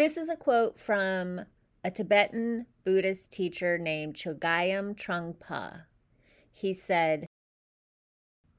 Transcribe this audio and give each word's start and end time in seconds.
This 0.00 0.16
is 0.16 0.30
a 0.30 0.36
quote 0.36 0.80
from 0.80 1.42
a 1.84 1.90
Tibetan 1.90 2.64
Buddhist 2.84 3.30
teacher 3.30 3.76
named 3.76 4.14
Chogyam 4.14 4.96
Trungpa. 4.96 5.82
He 6.50 6.72
said, 6.72 7.26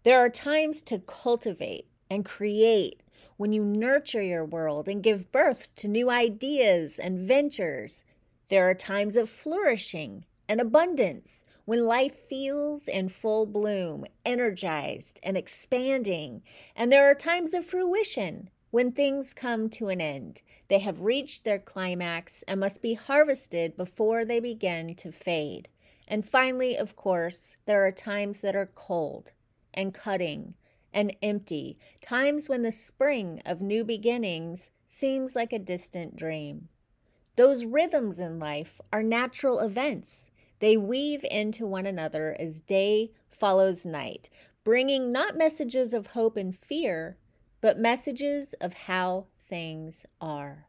There 0.04 0.20
are 0.20 0.30
times 0.30 0.84
to 0.84 1.00
cultivate 1.00 1.88
and 2.12 2.24
create 2.24 3.02
when 3.38 3.54
you 3.54 3.66
nurture 3.66 4.22
your 4.22 4.46
world 4.46 4.88
and 4.88 5.02
give 5.02 5.32
birth 5.32 5.68
to 5.78 5.88
new 5.88 6.12
ideas 6.12 7.00
and 7.00 7.28
ventures. 7.28 8.06
There 8.50 8.70
are 8.70 8.76
times 8.76 9.16
of 9.16 9.28
flourishing 9.28 10.26
and 10.48 10.62
abundance 10.62 11.44
when 11.66 11.88
life 11.88 12.20
feels 12.30 12.88
in 12.88 13.10
full 13.10 13.48
bloom, 13.48 14.06
energized 14.24 15.20
and 15.24 15.36
expanding. 15.36 16.44
And 16.76 16.92
there 16.92 17.10
are 17.10 17.16
times 17.16 17.56
of 17.56 17.66
fruition 17.66 18.52
when 18.72 18.92
things 18.92 19.34
come 19.34 19.70
to 19.70 19.90
an 19.90 20.02
end. 20.02 20.42
They 20.70 20.80
have 20.80 21.02
reached 21.02 21.44
their 21.44 21.60
climax 21.60 22.44
and 22.48 22.60
must 22.60 22.82
be 22.82 22.96
harvested 22.96 23.78
before 23.78 24.26
they 24.26 24.40
begin 24.40 24.96
to 24.96 25.12
fade. 25.12 25.68
And 26.08 26.28
finally, 26.28 26.76
of 26.76 26.96
course, 26.96 27.58
there 27.66 27.86
are 27.86 27.92
times 27.92 28.42
that 28.42 28.56
are 28.56 28.72
cold 28.74 29.34
and 29.74 29.94
cutting 29.94 30.56
and 30.94 31.16
empty, 31.22 31.78
times 32.02 32.50
when 32.50 32.64
the 32.64 32.72
spring 32.72 33.42
of 33.46 33.62
new 33.62 33.84
beginnings 33.84 34.72
seems 34.88 35.36
like 35.36 35.54
a 35.54 35.60
distant 35.60 36.16
dream. 36.16 36.68
Those 37.38 37.66
rhythms 37.66 38.20
in 38.20 38.40
life 38.40 38.82
are 38.92 39.04
natural 39.04 39.60
events. 39.60 40.32
They 40.60 40.76
weave 40.76 41.26
into 41.30 41.66
one 41.66 41.86
another 41.86 42.36
as 42.40 42.60
day 42.60 43.12
follows 43.30 43.86
night, 43.86 44.30
bringing 44.64 45.12
not 45.12 45.38
messages 45.38 45.94
of 45.94 46.08
hope 46.08 46.36
and 46.36 46.56
fear, 46.56 47.18
but 47.62 47.78
messages 47.80 48.54
of 48.60 48.74
how 48.74 49.28
things 49.48 50.06
are. 50.20 50.66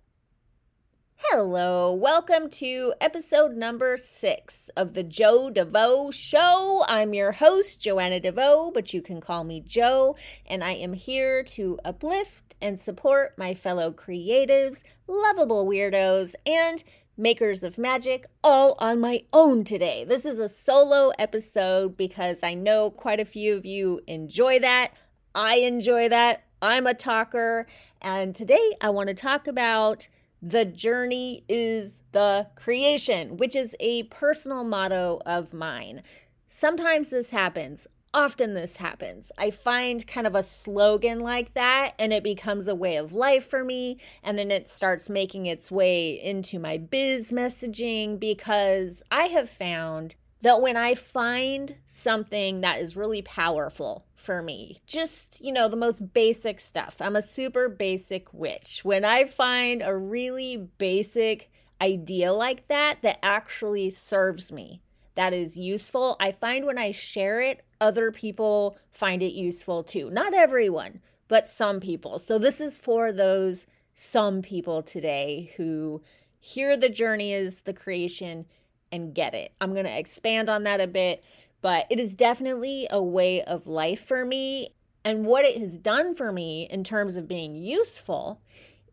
Hello, 1.17 1.95
welcome 1.95 2.51
to 2.51 2.93
episode 3.01 3.53
number 3.53 3.97
six 3.97 4.69
of 4.77 4.93
the 4.93 5.03
Jo 5.03 5.49
DeVoe 5.49 6.11
Show. 6.11 6.85
I'm 6.87 7.15
your 7.15 7.33
host, 7.33 7.81
Joanna 7.81 8.21
DeVoe, 8.21 8.73
but 8.75 8.93
you 8.93 9.01
can 9.01 9.23
call 9.23 9.43
me 9.43 9.63
Jo, 9.65 10.17
and 10.47 10.63
I 10.63 10.73
am 10.73 10.93
here 10.93 11.43
to 11.45 11.79
uplift 11.83 12.55
and 12.61 12.79
support 12.79 13.39
my 13.39 13.55
fellow 13.55 13.91
creatives, 13.91 14.83
lovable 15.07 15.67
weirdos, 15.67 16.35
and 16.45 16.85
makers 17.17 17.63
of 17.63 17.79
magic 17.79 18.27
all 18.45 18.75
on 18.79 19.01
my 19.01 19.23
own 19.33 19.65
today. 19.65 20.05
This 20.05 20.27
is 20.27 20.39
a 20.39 20.49
solo 20.49 21.11
episode 21.19 21.97
because 21.97 22.41
I 22.43 22.53
know 22.53 22.91
quite 22.91 23.21
a 23.21 23.25
few 23.25 23.57
of 23.57 23.65
you 23.65 24.01
enjoy 24.07 24.59
that. 24.59 24.93
I 25.35 25.57
enjoy 25.57 26.11
that. 26.11 26.43
I'm 26.63 26.87
a 26.87 26.95
talker, 26.95 27.67
and 28.01 28.37
today 28.37 28.77
I 28.81 28.91
want 28.91 29.09
to 29.09 29.15
talk 29.15 29.49
about 29.49 30.07
the 30.41 30.65
journey 30.65 31.43
is 31.49 31.99
the 32.13 32.47
creation, 32.55 33.37
which 33.37 33.57
is 33.57 33.75
a 33.81 34.05
personal 34.05 34.63
motto 34.63 35.21
of 35.27 35.53
mine. 35.53 36.03
Sometimes 36.49 37.09
this 37.09 37.31
happens. 37.31 37.89
Often 38.15 38.55
this 38.55 38.77
happens. 38.77 39.33
I 39.37 39.51
find 39.51 40.07
kind 40.07 40.25
of 40.25 40.37
a 40.37 40.45
slogan 40.45 41.19
like 41.19 41.55
that, 41.55 41.95
and 41.99 42.13
it 42.13 42.23
becomes 42.23 42.69
a 42.69 42.77
way 42.77 42.95
of 42.95 43.13
life 43.13 43.49
for 43.49 43.65
me. 43.65 43.99
And 44.23 44.39
then 44.39 44.53
it 44.53 44.69
starts 44.69 45.11
making 45.11 45.47
its 45.47 45.69
way 45.69 46.23
into 46.23 46.61
my 46.61 46.79
biz 46.79 47.33
messaging 47.33 48.21
because 48.21 49.03
I 49.11 49.27
have 49.27 49.51
found 49.51 50.15
that 50.43 50.61
when 50.61 50.77
I 50.77 50.95
find 50.95 51.75
something 51.87 52.61
that 52.61 52.81
is 52.81 52.97
really 52.97 53.23
powerful 53.23 54.05
for 54.17 54.43
me, 54.43 54.81
just, 54.87 55.41
you 55.41 55.53
know, 55.53 55.69
the 55.69 55.77
most 55.77 56.13
basic 56.13 56.61
stuff, 56.61 56.97
I'm 57.01 57.17
a 57.17 57.23
super 57.23 57.69
basic 57.69 58.33
witch. 58.35 58.81
When 58.85 59.05
I 59.05 59.25
find 59.25 59.83
a 59.83 59.97
really 59.97 60.69
basic 60.79 61.51
idea 61.81 62.33
like 62.33 62.69
that 62.69 63.01
that 63.03 63.19
actually 63.23 63.91
serves 63.91 64.53
me, 64.53 64.83
that 65.15 65.33
is 65.33 65.57
useful, 65.57 66.17
I 66.21 66.33
find 66.33 66.67
when 66.67 66.79
I 66.79 66.91
share 66.91 67.41
it, 67.41 67.65
other 67.81 68.11
people 68.11 68.79
find 68.91 69.23
it 69.23 69.33
useful 69.33 69.83
too. 69.85 70.11
Not 70.11 70.35
everyone, 70.35 71.01
but 71.29 71.49
some 71.49 71.81
people. 71.81 72.19
So 72.19 72.39
this 72.39 72.61
is 72.61 72.79
for 72.79 73.13
those 73.13 73.67
some 73.95 74.43
people 74.43 74.83
today 74.83 75.53
who 75.57 76.03
hear 76.39 76.77
the 76.77 76.89
journey 76.89 77.33
is 77.33 77.61
the 77.61 77.73
creation 77.73 78.47
and 78.93 79.15
get 79.15 79.35
it. 79.35 79.53
I'm 79.61 79.73
going 79.73 79.87
to 79.87 79.99
expand 79.99 80.49
on 80.49 80.65
that 80.65 80.81
a 80.81 80.87
bit, 80.87 81.25
but 81.63 81.87
it 81.91 81.99
is 81.99 82.15
definitely 82.15 82.87
a 82.91 83.03
way 83.03 83.43
of 83.43 83.67
life 83.67 84.05
for 84.05 84.25
me. 84.25 84.75
And 85.05 85.27
what 85.27 85.45
it 85.45 85.59
has 85.59 85.79
done 85.79 86.15
for 86.15 86.31
me 86.31 86.69
in 86.71 86.85
terms 86.85 87.17
of 87.17 87.27
being 87.27 87.57
useful 87.57 88.41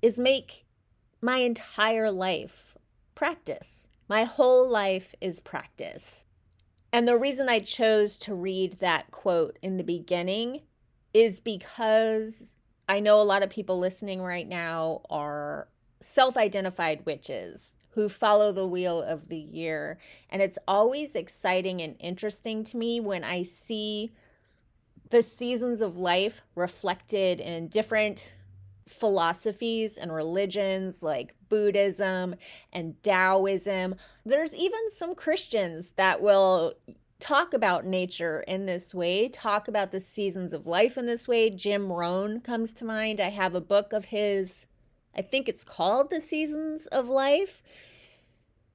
is 0.01 0.17
make 0.17 0.65
my 1.21 1.37
entire 1.37 2.09
life 2.09 2.77
practice. 3.13 3.89
My 4.07 4.23
whole 4.23 4.67
life 4.67 5.13
is 5.21 5.39
practice. 5.39 6.23
And 6.91 7.07
the 7.07 7.17
reason 7.17 7.49
I 7.49 7.59
chose 7.59 8.17
to 8.19 8.33
read 8.33 8.79
that 8.79 9.11
quote 9.11 9.59
in 9.61 9.77
the 9.77 9.83
beginning 9.83 10.61
is 11.13 11.39
because 11.39 12.53
I 12.87 12.99
know 12.99 13.21
a 13.21 13.23
lot 13.23 13.43
of 13.43 13.49
people 13.51 13.77
listening 13.77 14.21
right 14.21 14.47
now 14.47 15.01
are 15.09 15.67
self 16.01 16.37
identified 16.37 17.05
witches 17.05 17.75
who 17.91 18.09
follow 18.09 18.51
the 18.51 18.67
wheel 18.67 19.01
of 19.01 19.29
the 19.29 19.37
year. 19.37 19.97
And 20.29 20.41
it's 20.41 20.59
always 20.67 21.15
exciting 21.15 21.81
and 21.81 21.95
interesting 21.99 22.63
to 22.65 22.77
me 22.77 22.99
when 22.99 23.23
I 23.23 23.43
see 23.43 24.11
the 25.09 25.21
seasons 25.21 25.81
of 25.81 25.97
life 25.97 26.41
reflected 26.55 27.39
in 27.39 27.67
different 27.67 28.33
philosophies 28.87 29.97
and 29.97 30.13
religions 30.13 31.01
like 31.03 31.35
Buddhism 31.47 32.35
and 32.73 33.01
Taoism. 33.03 33.95
There's 34.25 34.53
even 34.53 34.89
some 34.91 35.15
Christians 35.15 35.91
that 35.95 36.21
will 36.21 36.73
talk 37.19 37.53
about 37.53 37.85
nature 37.85 38.41
in 38.41 38.65
this 38.65 38.93
way, 38.95 39.29
talk 39.29 39.67
about 39.67 39.91
the 39.91 39.99
seasons 39.99 40.53
of 40.53 40.65
life 40.65 40.97
in 40.97 41.05
this 41.05 41.27
way. 41.27 41.49
Jim 41.49 41.91
Rohn 41.91 42.39
comes 42.41 42.71
to 42.73 42.85
mind. 42.85 43.19
I 43.19 43.29
have 43.29 43.55
a 43.55 43.61
book 43.61 43.93
of 43.93 44.05
his, 44.05 44.65
I 45.15 45.21
think 45.21 45.49
it's 45.49 45.63
called 45.63 46.09
The 46.09 46.21
Seasons 46.21 46.85
of 46.87 47.07
Life. 47.07 47.61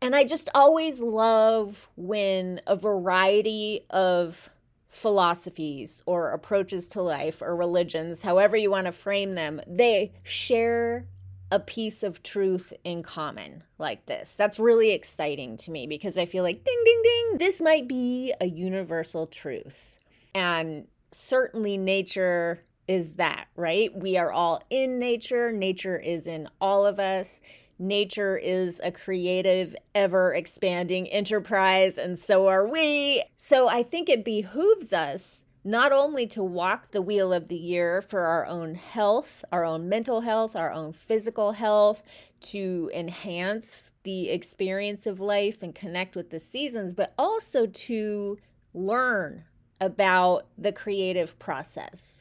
And 0.00 0.14
I 0.14 0.24
just 0.24 0.48
always 0.54 1.00
love 1.00 1.88
when 1.96 2.60
a 2.66 2.76
variety 2.76 3.86
of 3.90 4.50
philosophies 4.88 6.02
or 6.06 6.30
approaches 6.30 6.88
to 6.88 7.02
life 7.02 7.42
or 7.42 7.56
religions, 7.56 8.22
however 8.22 8.56
you 8.56 8.70
want 8.70 8.86
to 8.86 8.92
frame 8.92 9.34
them, 9.34 9.60
they 9.66 10.12
share 10.22 11.06
a 11.50 11.58
piece 11.58 12.02
of 12.02 12.22
truth 12.22 12.72
in 12.84 13.02
common 13.02 13.62
like 13.78 14.06
this. 14.06 14.34
That's 14.36 14.58
really 14.58 14.90
exciting 14.90 15.56
to 15.58 15.70
me 15.70 15.86
because 15.86 16.16
I 16.18 16.26
feel 16.26 16.42
like 16.42 16.64
ding, 16.64 16.82
ding, 16.84 17.02
ding, 17.02 17.38
this 17.38 17.60
might 17.60 17.88
be 17.88 18.34
a 18.40 18.46
universal 18.46 19.26
truth. 19.26 19.98
And 20.34 20.86
certainly 21.12 21.76
nature 21.76 22.60
is 22.86 23.12
that, 23.12 23.46
right? 23.56 23.94
We 23.94 24.16
are 24.16 24.32
all 24.32 24.62
in 24.70 24.98
nature, 24.98 25.52
nature 25.52 25.98
is 25.98 26.26
in 26.26 26.48
all 26.60 26.86
of 26.86 26.98
us 26.98 27.40
nature 27.78 28.36
is 28.36 28.80
a 28.84 28.92
creative, 28.92 29.74
ever 29.94 30.34
expanding 30.34 31.08
enterprise, 31.08 31.98
and 31.98 32.18
so 32.18 32.46
are 32.46 32.66
we. 32.66 33.24
So 33.36 33.68
I 33.68 33.82
think 33.82 34.08
it 34.08 34.24
behooves 34.24 34.92
us 34.92 35.44
not 35.66 35.92
only 35.92 36.26
to 36.26 36.42
walk 36.42 36.90
the 36.90 37.00
wheel 37.00 37.32
of 37.32 37.48
the 37.48 37.56
year 37.56 38.02
for 38.02 38.26
our 38.26 38.46
own 38.46 38.74
health, 38.74 39.44
our 39.50 39.64
own 39.64 39.88
mental 39.88 40.20
health, 40.20 40.54
our 40.54 40.70
own 40.70 40.92
physical 40.92 41.52
health, 41.52 42.02
to 42.40 42.90
enhance 42.94 43.90
the 44.02 44.28
experience 44.28 45.06
of 45.06 45.18
life 45.18 45.62
and 45.62 45.74
connect 45.74 46.14
with 46.14 46.28
the 46.28 46.40
seasons, 46.40 46.92
but 46.92 47.14
also 47.18 47.64
to 47.64 48.38
learn 48.74 49.44
about 49.80 50.46
the 50.58 50.72
creative 50.72 51.38
process. 51.38 52.13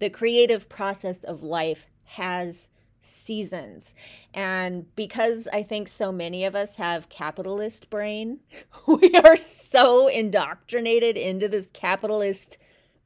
The 0.00 0.10
creative 0.10 0.68
process 0.68 1.24
of 1.24 1.42
life 1.42 1.86
has 2.04 2.68
seasons. 3.00 3.94
And 4.34 4.94
because 4.96 5.46
I 5.52 5.62
think 5.62 5.88
so 5.88 6.10
many 6.10 6.44
of 6.44 6.56
us 6.56 6.76
have 6.76 7.08
capitalist 7.08 7.90
brain, 7.90 8.40
we 8.86 9.14
are 9.14 9.36
so 9.36 10.08
indoctrinated 10.08 11.16
into 11.16 11.48
this 11.48 11.68
capitalist 11.72 12.58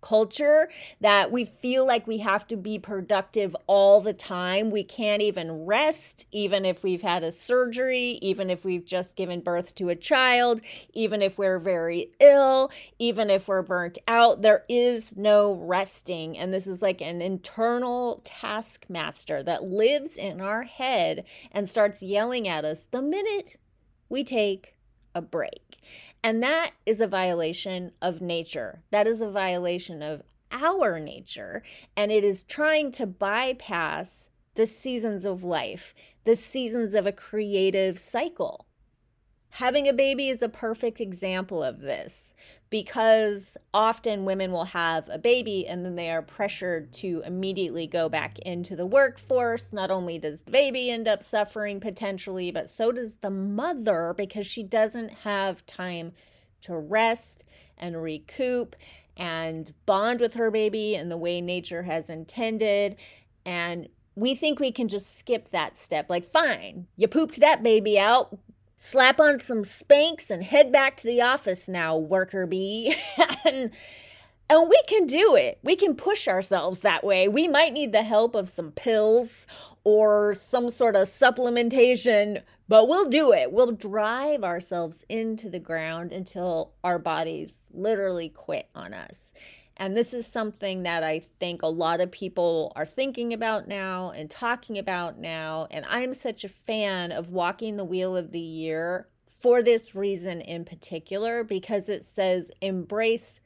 culture 0.05 0.69
that 1.01 1.33
we 1.33 1.47
feel 1.47 1.87
like 1.87 2.07
we 2.07 2.19
have 2.19 2.47
to 2.47 2.57
be 2.57 2.79
productive 2.79 3.57
all 3.67 4.03
the 4.03 4.13
time. 4.13 4.71
We 4.71 4.85
can't 4.85 5.23
even 5.23 5.65
rest, 5.65 6.27
even 6.31 6.67
if 6.67 6.83
we've 6.83 7.01
had 7.01 7.25
a 7.25 7.33
surgery, 7.33 8.19
even 8.21 8.51
if 8.51 8.65
we've 8.65 8.85
just 8.85 9.17
given 9.17 9.41
birth 9.41 9.75
to 9.77 9.89
a 9.89 9.97
child, 9.97 10.61
even 10.93 11.23
if 11.23 11.39
we're 11.39 11.59
very 11.59 12.13
ill, 12.21 12.71
even 12.99 13.31
if 13.31 13.49
we're 13.49 13.63
burnt 13.63 13.97
out. 14.07 14.43
There 14.43 14.65
is 14.69 15.17
no 15.17 15.55
resting. 15.55 16.37
And 16.37 16.53
this 16.53 16.67
is 16.67 16.83
like 16.83 17.01
an 17.01 17.23
internal 17.23 18.21
taskmaster 18.25 19.43
that 19.43 19.65
lives 19.65 20.19
in 20.19 20.43
our 20.43 20.65
head 20.65 21.25
and 21.51 21.69
starts 21.69 22.03
yelling 22.03 22.47
at 22.47 22.67
us 22.67 22.85
the 22.91 23.01
minute 23.01 23.57
we 24.11 24.23
take 24.23 24.74
a 25.15 25.23
break. 25.23 25.79
And 26.23 26.43
that 26.43 26.73
is 26.87 27.01
a 27.01 27.07
violation 27.07 27.93
of 28.01 28.21
nature. 28.21 28.83
That 28.91 29.07
is 29.07 29.21
a 29.21 29.31
violation 29.31 30.03
of 30.03 30.23
our 30.51 30.99
nature. 30.99 31.63
And 31.97 32.11
it 32.11 32.25
is 32.25 32.45
trying 32.45 32.93
to 32.93 33.07
bypass 33.07 34.29
the 34.55 34.67
seasons 34.67 35.25
of 35.25 35.45
life, 35.45 35.95
the 36.25 36.37
seasons 36.37 36.95
of 36.95 37.07
a 37.07 37.13
creative 37.13 37.99
cycle. 37.99 38.67
Having 39.51 39.89
a 39.89 39.93
baby 39.93 40.29
is 40.29 40.43
a 40.43 40.49
perfect 40.49 41.01
example 41.01 41.63
of 41.63 41.81
this 41.81 42.34
because 42.75 43.57
often 43.73 44.25
women 44.25 44.51
will 44.51 44.65
have 44.65 45.09
a 45.09 45.17
baby 45.17 45.65
and 45.65 45.85
then 45.85 45.95
they 45.95 46.11
are 46.11 46.23
pressured 46.23 46.93
to 46.93 47.23
immediately 47.25 47.87
go 47.87 48.09
back 48.09 48.37
into 48.41 48.75
the 48.75 48.85
workforce. 48.85 49.73
Not 49.73 49.93
only 49.93 50.19
does 50.19 50.41
the 50.41 50.51
baby 50.51 50.91
end 50.91 51.07
up 51.07 51.23
suffering 51.23 51.79
potentially, 51.79 52.51
but 52.51 52.69
so 52.69 52.91
does 52.91 53.13
the 53.21 53.31
mother 53.31 54.13
because 54.17 54.45
she 54.45 54.65
doesn't 54.65 55.11
have 55.11 55.65
time 55.67 56.15
to 56.63 56.77
rest 56.77 57.45
and 57.79 58.03
recoup 58.03 58.75
and 59.17 59.73
bond 59.87 60.19
with 60.19 60.35
her 60.35 60.51
baby 60.51 60.97
in 60.97 61.09
the 61.09 61.17
way 61.17 61.41
nature 61.41 61.85
has 61.85 62.11
intended. 62.11 62.97
And 63.47 63.89
we 64.17 64.35
think 64.35 64.59
we 64.59 64.73
can 64.73 64.89
just 64.89 65.17
skip 65.17 65.51
that 65.51 65.79
step. 65.79 66.11
Like, 66.11 66.29
fine, 66.29 66.89
you 66.97 67.07
pooped 67.07 67.39
that 67.39 67.63
baby 67.63 68.01
out 68.01 68.37
slap 68.85 69.19
on 69.19 69.41
some 69.41 69.63
Spanx 69.63 70.29
and 70.29 70.43
head 70.43 70.71
back 70.71 70.99
to 70.99 71.07
the 71.07 71.23
office 71.23 71.69
now, 71.69 71.97
worker 71.97 72.47
bee. 72.47 72.95
and, 73.45 73.71
and 74.51 74.69
we 74.69 74.83
can 74.87 75.07
do 75.07 75.35
it. 75.37 75.59
We 75.63 75.75
can 75.75 75.97
push 75.97 76.29
ourselves 76.29 76.81
that 76.81 77.03
way. 77.03 77.27
We 77.27 77.49
might 77.49 77.73
need 77.73 77.93
the 77.93 78.03
help 78.03 78.35
of 78.35 78.51
some 78.51 78.73
pills 78.73 79.47
or 79.85 80.35
some 80.35 80.69
sort 80.71 80.97
of 80.97 81.09
supplementation, 81.09 82.43
but 82.69 82.87
we'll 82.87 83.09
do 83.09 83.33
it. 83.33 83.53
We'll 83.53 83.73
drive 83.73 84.45
ourselves 84.45 85.03
into 85.09 85.49
the 85.49 85.59
ground 85.59 86.13
until 86.13 86.73
our 86.85 86.99
bodies 86.99 87.65
literally 87.73 88.29
quit 88.29 88.69
on 88.75 88.93
us. 88.93 89.33
And 89.77 89.97
this 89.97 90.15
is 90.15 90.27
something 90.27 90.85
that 90.85 91.03
I 91.03 91.21
think 91.41 91.63
a 91.63 91.67
lot 91.67 92.01
of 92.01 92.13
people 92.13 92.73
are 92.77 92.87
thinking 92.87 93.33
about 93.33 93.67
now 93.67 94.11
and 94.11 94.31
talking 94.31 94.79
about 94.79 95.19
now. 95.19 95.67
And 95.71 95.85
I'm 95.89 96.15
such 96.15 96.45
a 96.45 96.49
fan 96.49 97.11
of 97.11 97.31
walking 97.31 97.77
the 97.77 97.85
wheel 97.85 98.17
of 98.17 98.31
the 98.31 98.39
year 98.39 99.09
for 99.41 99.63
this 99.63 99.95
reason 99.95 100.41
in 100.41 100.65
particular, 100.65 101.45
because 101.45 101.89
it 101.89 102.05
says 102.05 102.51
embrace 102.61 103.41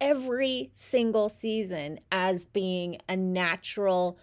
every 0.00 0.70
single 0.72 1.28
season 1.28 2.00
as 2.10 2.44
being 2.44 2.98
a 3.08 3.16
natural 3.16 4.18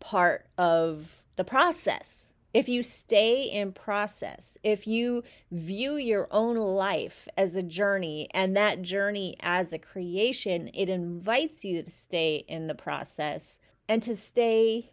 part 0.00 0.48
of 0.58 1.24
the 1.36 1.44
process 1.44 2.19
if 2.52 2.68
you 2.68 2.82
stay 2.82 3.42
in 3.44 3.72
process, 3.72 4.58
if 4.62 4.86
you 4.86 5.22
view 5.52 5.96
your 5.96 6.26
own 6.30 6.56
life 6.56 7.28
as 7.36 7.54
a 7.54 7.62
journey 7.62 8.28
and 8.32 8.56
that 8.56 8.82
journey 8.82 9.36
as 9.40 9.72
a 9.72 9.78
creation, 9.78 10.70
it 10.74 10.88
invites 10.88 11.64
you 11.64 11.82
to 11.82 11.90
stay 11.90 12.44
in 12.48 12.66
the 12.66 12.74
process 12.74 13.58
and 13.88 14.02
to 14.02 14.16
stay 14.16 14.90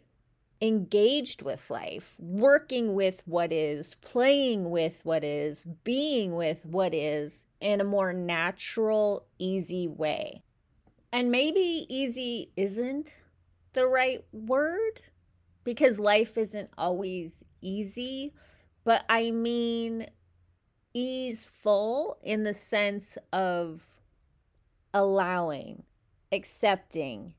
engaged 0.62 1.42
with 1.42 1.70
life, 1.70 2.16
working 2.20 2.94
with 2.94 3.22
what 3.26 3.52
is, 3.52 3.96
playing 4.02 4.70
with 4.70 5.00
what 5.04 5.24
is, 5.24 5.64
being 5.84 6.36
with 6.36 6.66
what 6.66 6.94
is 6.94 7.46
in 7.60 7.82
a 7.82 7.84
more 7.84 8.14
natural, 8.14 9.26
easy 9.40 9.88
way. 9.88 10.44
And 11.12 11.32
maybe 11.32 11.86
easy 11.90 12.52
isn't 12.56 13.16
the 13.74 13.88
right 13.88 14.24
word 14.32 15.02
because 15.68 16.00
life 16.00 16.38
isn't 16.38 16.70
always 16.78 17.44
easy, 17.60 18.34
but 18.86 19.04
I 19.10 19.32
mean 19.32 20.08
easeful 20.94 22.20
in 22.24 22.46
the 22.46 22.54
sense 22.54 23.18
of 23.34 23.84
allowing, 24.94 25.84
accepting, 26.32 27.34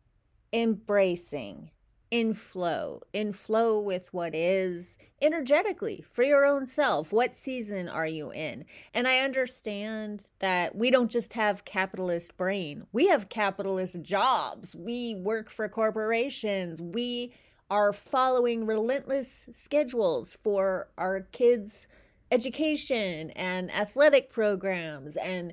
embracing, 0.53 1.71
in 2.11 2.35
flow, 2.35 3.01
in 3.15 3.33
flow 3.33 3.81
with 3.81 4.13
what 4.13 4.35
is 4.35 4.99
energetically 5.23 6.05
for 6.13 6.23
your 6.23 6.45
own 6.45 6.67
self. 6.67 7.13
What 7.13 7.35
season 7.35 7.89
are 7.89 8.07
you 8.07 8.31
in? 8.31 8.67
And 8.93 9.09
I 9.09 9.21
understand 9.21 10.27
that 10.41 10.75
we 10.75 10.91
don't 10.91 11.11
just 11.11 11.33
have 11.33 11.65
capitalist 11.65 12.37
brain. 12.37 12.87
We 12.93 13.09
have 13.09 13.31
capitalist 13.31 14.03
jobs. 14.03 14.77
We 14.77 15.15
work 15.15 15.49
for 15.49 15.67
corporations. 15.69 16.81
We 16.81 17.33
are 17.70 17.93
following 17.93 18.67
relentless 18.67 19.44
schedules 19.53 20.37
for 20.43 20.88
our 20.97 21.20
kids' 21.32 21.87
education 22.31 23.31
and 23.31 23.70
athletic 23.70 24.31
programs. 24.31 25.17
And 25.17 25.53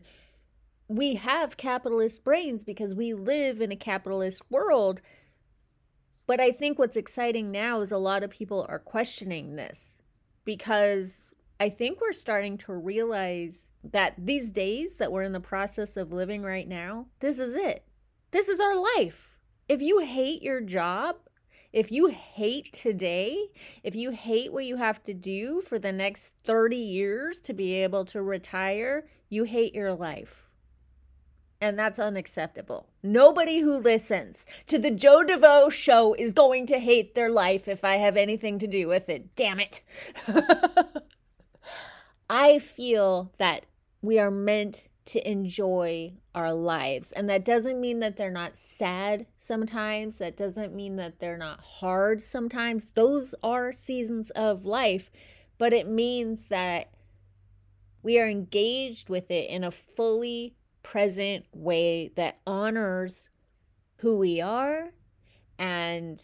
we 0.88 1.16
have 1.16 1.58
capitalist 1.58 2.24
brains 2.24 2.64
because 2.64 2.94
we 2.94 3.14
live 3.14 3.62
in 3.62 3.72
a 3.72 3.76
capitalist 3.76 4.44
world. 4.50 5.02
But 6.28 6.40
I 6.40 6.52
think 6.52 6.80
what's 6.80 6.98
exciting 6.98 7.52
now 7.52 7.82
is 7.82 7.92
a 7.92 7.98
lot 7.98 8.24
of 8.24 8.30
people 8.30 8.66
are 8.70 8.80
questioning 8.80 9.56
this 9.56 10.02
because 10.44 11.14
I 11.60 11.70
think 11.70 12.02
we're 12.02 12.14
starting 12.14 12.58
to 12.60 12.74
realize 12.74 13.56
that 13.92 14.16
these 14.18 14.52
days 14.52 14.96
that 14.96 15.12
we're 15.12 15.24
in 15.24 15.34
the 15.34 15.40
process 15.40 15.98
of 15.98 16.12
living 16.12 16.42
right 16.44 16.68
now, 16.68 17.08
this 17.20 17.40
is 17.40 17.56
it. 17.56 17.84
This 18.32 18.48
is 18.48 18.60
our 18.60 18.76
life. 18.98 19.38
If 19.70 19.82
you 19.82 20.00
hate 20.00 20.42
your 20.42 20.62
job, 20.62 21.18
if 21.76 21.92
you 21.92 22.08
hate 22.08 22.72
today, 22.72 23.50
if 23.84 23.96
you 23.96 24.12
hate 24.12 24.54
what 24.54 24.64
you 24.64 24.78
have 24.78 25.04
to 25.04 25.14
do 25.14 25.62
for 25.62 25.78
the 25.78 25.92
next 25.92 26.32
30 26.46 26.78
years 26.78 27.38
to 27.42 27.54
be 27.54 27.74
able 27.74 28.06
to 28.06 28.22
retire, 28.22 29.06
you 29.28 29.44
hate 29.44 29.76
your 29.76 29.92
life. 29.92 30.48
And 31.60 31.78
that's 31.78 32.00
unacceptable. 32.00 32.88
Nobody 33.04 33.60
who 33.60 33.78
listens 33.78 34.46
to 34.68 34.80
the 34.80 34.90
Jo 34.90 35.22
DeVoe 35.24 35.70
show 35.70 36.14
is 36.14 36.32
going 36.32 36.66
to 36.68 36.80
hate 36.80 37.14
their 37.14 37.30
life 37.30 37.68
if 37.68 37.84
I 37.84 37.98
have 37.98 38.16
anything 38.16 38.58
to 38.60 38.68
do 38.68 38.88
with 38.88 39.10
it. 39.10 39.36
Damn 39.36 39.60
it. 39.60 39.82
I 42.30 42.60
feel 42.60 43.34
that 43.38 43.66
we 44.02 44.18
are 44.18 44.32
meant 44.32 44.88
to 45.06 45.30
enjoy 45.30 46.14
our 46.34 46.54
lives. 46.54 47.12
And 47.12 47.30
that 47.30 47.46
doesn't 47.46 47.80
mean 47.80 48.00
that 48.00 48.18
they're 48.18 48.32
not 48.32 48.58
sad 48.58 49.28
sometimes. 49.38 50.16
That 50.18 50.36
doesn't 50.36 50.74
mean 50.76 50.96
that 50.96 51.20
they're 51.20 51.38
not 51.38 51.62
hard 51.62 52.22
sometimes. 52.22 52.88
Those 52.96 53.36
are 53.44 53.72
seasons 53.72 54.32
of 54.32 54.66
life. 54.66 55.12
But 55.58 55.74
it 55.74 55.88
means 55.88 56.48
that 56.50 56.90
we 58.02 58.20
are 58.20 58.30
engaged 58.30 59.10
with 59.10 59.32
it 59.32 59.50
in 59.50 59.64
a 59.64 59.72
fully 59.72 60.56
present 60.84 61.46
way 61.54 62.12
that 62.16 62.40
honors 62.46 63.30
who 63.98 64.18
we 64.18 64.42
are 64.42 64.92
and 65.58 66.24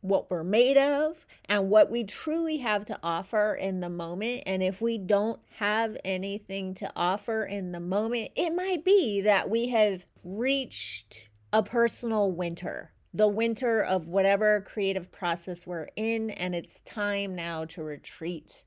what 0.00 0.30
we're 0.30 0.44
made 0.44 0.78
of 0.78 1.26
and 1.46 1.68
what 1.68 1.90
we 1.90 2.04
truly 2.04 2.58
have 2.58 2.84
to 2.86 2.98
offer 3.02 3.54
in 3.54 3.80
the 3.80 3.88
moment. 3.88 4.42
And 4.46 4.62
if 4.62 4.80
we 4.80 4.98
don't 4.98 5.40
have 5.56 5.96
anything 6.04 6.74
to 6.74 6.90
offer 6.96 7.44
in 7.44 7.72
the 7.72 7.80
moment, 7.80 8.30
it 8.36 8.54
might 8.54 8.84
be 8.84 9.20
that 9.22 9.50
we 9.50 9.68
have 9.68 10.04
reached 10.24 11.28
a 11.52 11.62
personal 11.62 12.32
winter, 12.32 12.92
the 13.12 13.28
winter 13.28 13.82
of 13.82 14.06
whatever 14.06 14.60
creative 14.62 15.12
process 15.12 15.66
we're 15.66 15.88
in. 15.96 16.30
And 16.30 16.54
it's 16.54 16.80
time 16.80 17.34
now 17.34 17.64
to 17.66 17.82
retreat 17.82 18.64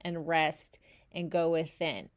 and 0.00 0.26
rest 0.26 0.78
and 1.12 1.30
go 1.30 1.50
within. 1.50 2.08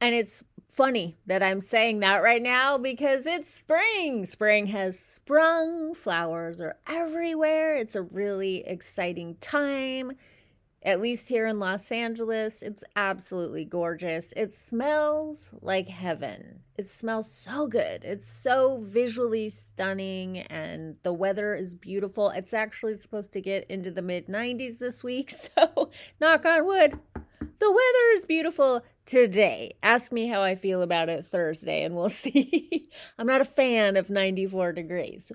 And 0.00 0.14
it's 0.14 0.42
funny 0.74 1.16
that 1.26 1.42
I'm 1.42 1.60
saying 1.60 2.00
that 2.00 2.22
right 2.22 2.42
now 2.42 2.78
because 2.78 3.26
it's 3.26 3.52
spring. 3.52 4.26
Spring 4.26 4.66
has 4.66 4.98
sprung, 4.98 5.94
flowers 5.94 6.60
are 6.60 6.76
everywhere. 6.88 7.76
It's 7.76 7.94
a 7.94 8.02
really 8.02 8.64
exciting 8.66 9.36
time. 9.40 10.12
At 10.82 11.00
least 11.00 11.30
here 11.30 11.46
in 11.46 11.60
Los 11.60 11.90
Angeles, 11.90 12.60
it's 12.60 12.84
absolutely 12.94 13.64
gorgeous. 13.64 14.34
It 14.36 14.52
smells 14.52 15.48
like 15.62 15.88
heaven. 15.88 16.60
It 16.76 16.90
smells 16.90 17.30
so 17.30 17.66
good. 17.66 18.04
It's 18.04 18.30
so 18.30 18.84
visually 18.84 19.48
stunning, 19.48 20.38
and 20.38 20.96
the 21.02 21.12
weather 21.14 21.54
is 21.54 21.74
beautiful. 21.74 22.28
It's 22.30 22.52
actually 22.52 22.98
supposed 22.98 23.32
to 23.32 23.40
get 23.40 23.64
into 23.70 23.90
the 23.90 24.02
mid 24.02 24.26
90s 24.26 24.78
this 24.78 25.02
week, 25.02 25.30
so 25.56 25.90
knock 26.20 26.44
on 26.44 26.66
wood. 26.66 26.98
The 27.60 27.70
weather 27.70 28.10
is 28.12 28.26
beautiful 28.26 28.82
today. 29.06 29.76
Ask 29.82 30.12
me 30.12 30.26
how 30.26 30.42
I 30.42 30.54
feel 30.54 30.82
about 30.82 31.08
it 31.08 31.26
Thursday, 31.26 31.84
and 31.84 31.94
we'll 31.94 32.08
see. 32.10 32.88
I'm 33.18 33.26
not 33.26 33.40
a 33.40 33.46
fan 33.46 33.96
of 33.96 34.10
94 34.10 34.72
degrees. 34.72 35.30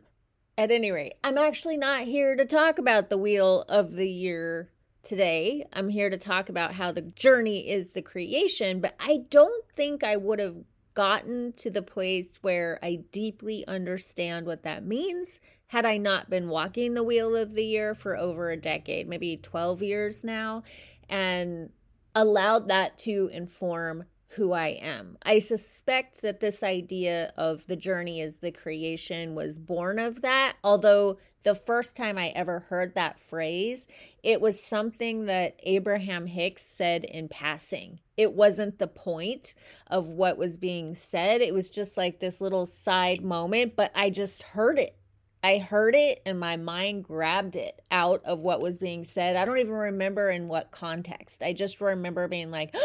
At 0.58 0.72
any 0.72 0.92
rate, 0.92 1.14
I'm 1.24 1.38
actually 1.38 1.78
not 1.78 2.02
here 2.02 2.36
to 2.36 2.46
talk 2.46 2.80
about 2.80 3.10
the 3.10 3.18
wheel 3.18 3.64
of 3.70 3.94
the 3.94 4.10
year 4.10 4.70
today. 5.04 5.66
I'm 5.72 5.88
here 5.88 6.10
to 6.10 6.18
talk 6.18 6.50
about 6.50 6.74
how 6.74 6.92
the 6.92 7.02
journey 7.02 7.70
is 7.70 7.92
the 7.92 8.02
creation, 8.02 8.82
but 8.82 8.96
I 9.00 9.22
don't 9.30 9.64
think 9.76 10.04
I 10.04 10.18
would 10.18 10.40
have 10.40 10.58
gotten 10.94 11.54
to 11.54 11.70
the 11.70 11.82
place 11.82 12.28
where 12.42 12.78
I 12.84 13.00
deeply 13.12 13.66
understand 13.68 14.46
what 14.46 14.64
that 14.64 14.86
means 14.86 15.40
had 15.68 15.86
I 15.86 15.98
not 15.98 16.30
been 16.30 16.50
walking 16.50 16.94
the 16.94 17.04
wheel 17.04 17.36
of 17.36 17.54
the 17.54 17.64
year 17.64 17.96
for 17.96 18.18
over 18.18 18.50
a 18.50 18.58
decade, 18.58 19.08
maybe 19.08 19.38
12 19.38 19.82
years 19.82 20.24
now. 20.26 20.64
And 21.08 21.70
allowed 22.16 22.68
that 22.70 22.98
to 23.00 23.30
inform 23.32 24.06
who 24.34 24.52
I 24.52 24.68
am. 24.68 25.18
I 25.24 25.40
suspect 25.40 26.22
that 26.22 26.40
this 26.40 26.62
idea 26.62 27.34
of 27.36 27.66
the 27.66 27.76
journey 27.76 28.22
is 28.22 28.36
the 28.36 28.52
creation 28.52 29.34
was 29.34 29.58
born 29.58 29.98
of 29.98 30.22
that, 30.22 30.58
although 30.64 31.18
the 31.44 31.56
first 31.56 31.96
time 31.96 32.18
I 32.18 32.28
ever 32.30 32.60
heard 32.60 32.94
that 32.94 33.20
phrase, 33.20 33.88
it 34.22 34.42
was 34.42 34.62
something 34.62 35.26
that 35.26 35.56
Abraham 35.64 36.28
Hicks 36.28 36.64
said 36.64 37.06
in 37.06 37.28
passing. 37.28 38.02
It 38.18 38.34
wasn't 38.34 38.78
the 38.78 38.88
point 38.88 39.56
of 39.88 40.08
what 40.08 40.38
was 40.38 40.58
being 40.58 40.94
said. 40.96 41.42
It 41.42 41.54
was 41.54 41.70
just 41.70 41.98
like 41.98 42.20
this 42.20 42.42
little 42.42 42.66
side 42.66 43.22
moment, 43.22 43.76
but 43.76 43.92
I 43.96 44.10
just 44.10 44.44
heard 44.44 44.78
it. 44.78 44.99
I 45.44 45.58
heard 45.58 45.96
it 45.96 46.22
and 46.26 46.40
my 46.40 46.58
mind 46.58 47.06
grabbed 47.06 47.56
it 47.56 47.82
out 47.92 48.24
of 48.26 48.40
what 48.40 48.62
was 48.62 48.78
being 48.78 49.06
said. 49.06 49.36
I 49.36 49.46
don't 49.46 49.58
even 49.58 49.74
remember 49.74 50.30
in 50.30 50.48
what 50.48 50.72
context. 50.72 51.42
I 51.42 51.54
just 51.54 51.80
remember 51.80 52.28
being 52.28 52.52
like, 52.52 52.76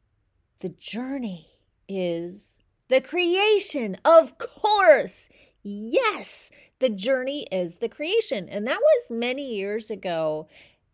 the 0.60 0.68
journey 0.68 1.48
is 1.88 2.58
the 2.88 3.00
creation. 3.00 3.96
Of 4.04 4.36
course. 4.38 5.28
Yes, 5.62 6.50
the 6.78 6.90
journey 6.90 7.46
is 7.50 7.76
the 7.76 7.88
creation. 7.88 8.48
And 8.50 8.66
that 8.66 8.80
was 8.80 9.10
many 9.10 9.54
years 9.54 9.90
ago. 9.90 10.48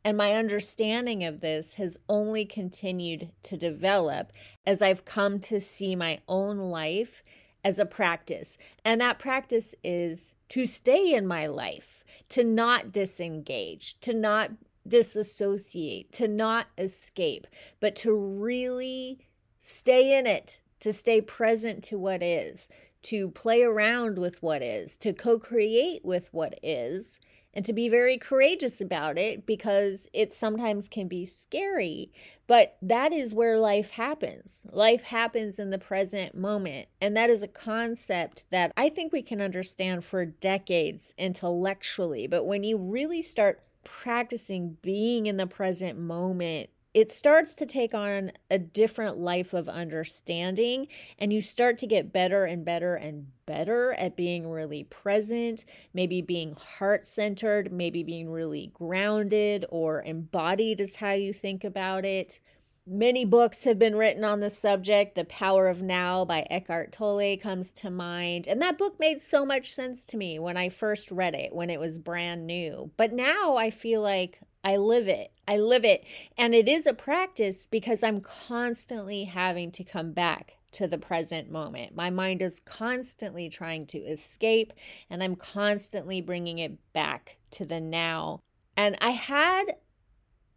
And 0.05 0.17
my 0.17 0.35
understanding 0.35 1.25
of 1.25 1.41
this 1.41 1.75
has 1.75 1.99
only 2.09 2.45
continued 2.45 3.31
to 3.43 3.57
develop 3.57 4.33
as 4.65 4.81
I've 4.81 5.05
come 5.05 5.41
to 5.41 5.61
see 5.61 5.97
my 5.97 6.21
own 6.29 6.59
life 6.59 7.23
as 7.65 7.79
a 7.79 7.87
practice. 7.87 8.57
And 8.85 9.01
that 9.01 9.19
practice 9.19 9.75
is 9.85 10.35
to 10.51 10.67
stay 10.67 11.15
in 11.15 11.27
my 11.27 11.47
life, 11.47 12.05
to 12.31 12.45
not 12.45 12.93
disengage, 12.93 13.99
to 14.01 14.15
not 14.15 14.51
disassociate, 14.87 16.13
to 16.13 16.29
not 16.29 16.67
escape, 16.79 17.47
but 17.81 17.97
to 17.97 18.15
really 18.15 19.19
stay 19.59 20.19
in 20.19 20.27
it, 20.27 20.61
to 20.81 20.93
stay 20.93 21.21
present 21.21 21.85
to 21.85 21.99
what 21.99 22.23
is, 22.23 22.69
to 23.03 23.31
play 23.31 23.63
around 23.63 24.19
with 24.19 24.43
what 24.43 24.63
is, 24.63 24.97
to 24.97 25.13
co 25.13 25.39
create 25.39 26.05
with 26.05 26.33
what 26.33 26.59
is, 26.63 27.19
and 27.53 27.65
to 27.65 27.73
be 27.73 27.89
very 27.89 28.17
courageous 28.17 28.81
about 28.81 29.19
it 29.19 29.45
because 29.47 30.07
it 30.13 30.33
sometimes 30.33 30.89
can 30.89 31.09
be 31.09 31.27
scary. 31.27 32.13
But 32.47 32.77
that 32.83 33.13
is 33.13 33.35
where 33.35 33.59
life 33.59 33.91
happens. 33.91 34.63
Life 34.71 35.03
happens 35.03 35.59
in 35.59 35.71
the 35.71 35.79
present 35.79 36.35
moment. 36.35 36.89
And 37.01 37.17
that 37.17 37.31
is 37.31 37.43
a 37.43 37.49
concept 37.49 38.45
that 38.51 38.73
I 38.77 38.89
think 38.89 39.13
we 39.13 39.23
can 39.23 39.41
understand 39.41 40.05
for 40.05 40.25
decades 40.25 41.13
intellectually. 41.19 42.27
But 42.27 42.45
when 42.45 42.63
you 42.63 42.77
really 42.77 43.23
start 43.23 43.63
practicing 43.85 44.77
being 44.83 45.27
in 45.27 45.37
the 45.37 45.47
present 45.47 45.99
moment 45.99 46.71
it 46.93 47.13
starts 47.13 47.55
to 47.55 47.67
take 47.67 47.95
on 47.95 48.33
a 48.51 48.59
different 48.59 49.17
life 49.19 49.55
of 49.55 49.69
understanding 49.69 50.89
and 51.19 51.33
you 51.33 51.41
start 51.41 51.79
to 51.79 51.87
get 51.87 52.13
better 52.13 52.45
and 52.45 52.65
better 52.65 52.97
and 52.97 53.27
better 53.47 53.93
at 53.93 54.17
being 54.17 54.49
really 54.49 54.85
present 54.85 55.65
maybe 55.95 56.21
being 56.21 56.55
heart 56.55 57.07
centered 57.07 57.73
maybe 57.73 58.03
being 58.03 58.29
really 58.29 58.71
grounded 58.75 59.65
or 59.71 60.03
embodied 60.03 60.81
is 60.81 60.97
how 60.97 61.13
you 61.13 61.33
think 61.33 61.65
about 61.65 62.05
it 62.05 62.41
Many 62.87 63.25
books 63.25 63.63
have 63.65 63.79
been 63.79 63.95
written 63.95 64.25
on 64.25 64.41
the 64.41 64.51
subject. 64.51 65.15
The 65.15 65.25
Power 65.27 65.69
of 65.69 65.81
Now 65.81 66.25
by 66.25 66.45
Eckhart 66.51 66.91
Tolle 66.91 67.37
comes 67.37 67.71
to 67.73 67.91
mind. 67.91 68.49
And 68.49 68.61
that 68.63 68.79
book 68.79 68.99
made 68.99 69.21
so 69.23 69.47
much 69.47 69.75
sense 69.75 70.05
to 70.07 70.17
me 70.17 70.41
when 70.41 70.57
I 70.57 70.71
first 70.71 71.13
read 71.13 71.35
it, 71.37 71.55
when 71.55 71.71
it 71.71 71.79
was 71.79 71.99
brand 71.99 72.49
new. 72.49 72.91
But 72.97 73.13
now 73.13 73.57
I 73.57 73.71
feel 73.71 74.01
like 74.01 74.41
I 74.63 74.77
live 74.77 75.09
it. 75.09 75.33
I 75.49 75.57
live 75.57 75.85
it. 75.85 76.05
And 76.37 76.55
it 76.55 76.69
is 76.69 76.87
a 76.87 76.95
practice 76.95 77.67
because 77.71 78.03
I'm 78.03 78.21
constantly 78.21 79.25
having 79.25 79.71
to 79.73 79.85
come 79.85 80.13
back 80.13 80.55
to 80.73 80.87
the 80.87 80.99
present 80.99 81.51
moment. 81.51 81.95
My 81.95 82.11
mind 82.11 82.43
is 82.43 82.61
constantly 82.61 83.49
trying 83.49 83.87
to 83.87 83.99
escape, 83.99 84.73
and 85.09 85.23
I'm 85.23 85.35
constantly 85.35 86.21
bringing 86.21 86.59
it 86.59 86.79
back 86.93 87.39
to 87.53 87.65
the 87.65 87.81
now. 87.81 88.41
And 88.77 88.97
I 89.01 89.11
had 89.11 89.77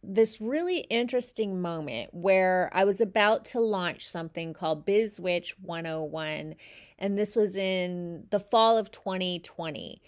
this 0.03 0.41
really 0.41 0.79
interesting 0.79 1.61
moment 1.61 2.13
where 2.13 2.69
I 2.73 2.83
was 2.83 2.99
about 2.99 3.45
to 3.45 3.59
launch 3.61 4.07
something 4.07 4.53
called 4.53 4.85
BizWitch 4.85 5.51
101. 5.61 6.55
And 6.99 7.17
this 7.17 7.35
was 7.35 7.55
in 7.55 8.25
the 8.29 8.39
fall 8.39 8.77
of 8.77 8.91
2020. 8.91 10.01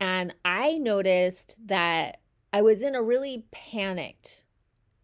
And 0.00 0.34
I 0.44 0.78
noticed 0.78 1.56
that 1.66 2.18
I 2.56 2.62
was 2.62 2.82
in 2.82 2.94
a 2.94 3.02
really 3.02 3.44
panicked 3.50 4.42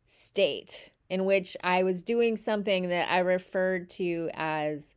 state 0.06 0.90
in 1.10 1.26
which 1.26 1.54
I 1.62 1.82
was 1.82 2.02
doing 2.02 2.38
something 2.38 2.88
that 2.88 3.12
I 3.12 3.18
referred 3.18 3.90
to 3.90 4.30
as 4.32 4.94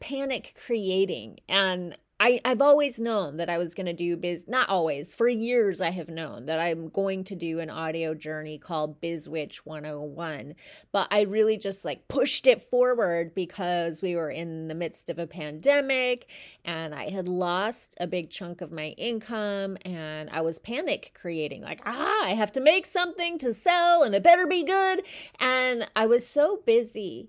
panic 0.00 0.56
creating. 0.64 1.40
And 1.46 1.98
I, 2.24 2.40
I've 2.42 2.62
always 2.62 2.98
known 2.98 3.36
that 3.36 3.50
I 3.50 3.58
was 3.58 3.74
going 3.74 3.84
to 3.84 3.92
do 3.92 4.16
biz, 4.16 4.48
not 4.48 4.70
always, 4.70 5.12
for 5.12 5.28
years 5.28 5.82
I 5.82 5.90
have 5.90 6.08
known 6.08 6.46
that 6.46 6.58
I'm 6.58 6.88
going 6.88 7.22
to 7.24 7.34
do 7.34 7.60
an 7.60 7.68
audio 7.68 8.14
journey 8.14 8.56
called 8.56 8.98
BizWitch 9.02 9.56
101. 9.58 10.54
But 10.90 11.08
I 11.10 11.24
really 11.24 11.58
just 11.58 11.84
like 11.84 12.08
pushed 12.08 12.46
it 12.46 12.70
forward 12.70 13.34
because 13.34 14.00
we 14.00 14.16
were 14.16 14.30
in 14.30 14.68
the 14.68 14.74
midst 14.74 15.10
of 15.10 15.18
a 15.18 15.26
pandemic 15.26 16.30
and 16.64 16.94
I 16.94 17.10
had 17.10 17.28
lost 17.28 17.94
a 18.00 18.06
big 18.06 18.30
chunk 18.30 18.62
of 18.62 18.72
my 18.72 18.94
income 18.96 19.76
and 19.84 20.30
I 20.30 20.40
was 20.40 20.58
panic 20.58 21.12
creating, 21.20 21.60
like, 21.60 21.82
ah, 21.84 22.24
I 22.24 22.30
have 22.30 22.52
to 22.52 22.60
make 22.62 22.86
something 22.86 23.36
to 23.40 23.52
sell 23.52 24.02
and 24.02 24.14
it 24.14 24.22
better 24.22 24.46
be 24.46 24.64
good. 24.64 25.02
And 25.38 25.90
I 25.94 26.06
was 26.06 26.26
so 26.26 26.62
busy 26.64 27.28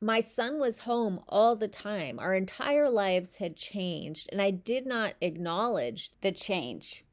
my 0.00 0.20
son 0.20 0.58
was 0.58 0.78
home 0.80 1.20
all 1.28 1.56
the 1.56 1.68
time. 1.68 2.18
Our 2.18 2.34
entire 2.34 2.88
lives 2.88 3.36
had 3.36 3.56
changed, 3.56 4.28
and 4.32 4.40
I 4.40 4.50
did 4.50 4.86
not 4.86 5.14
acknowledge 5.20 6.12
the 6.22 6.32
change. 6.32 7.04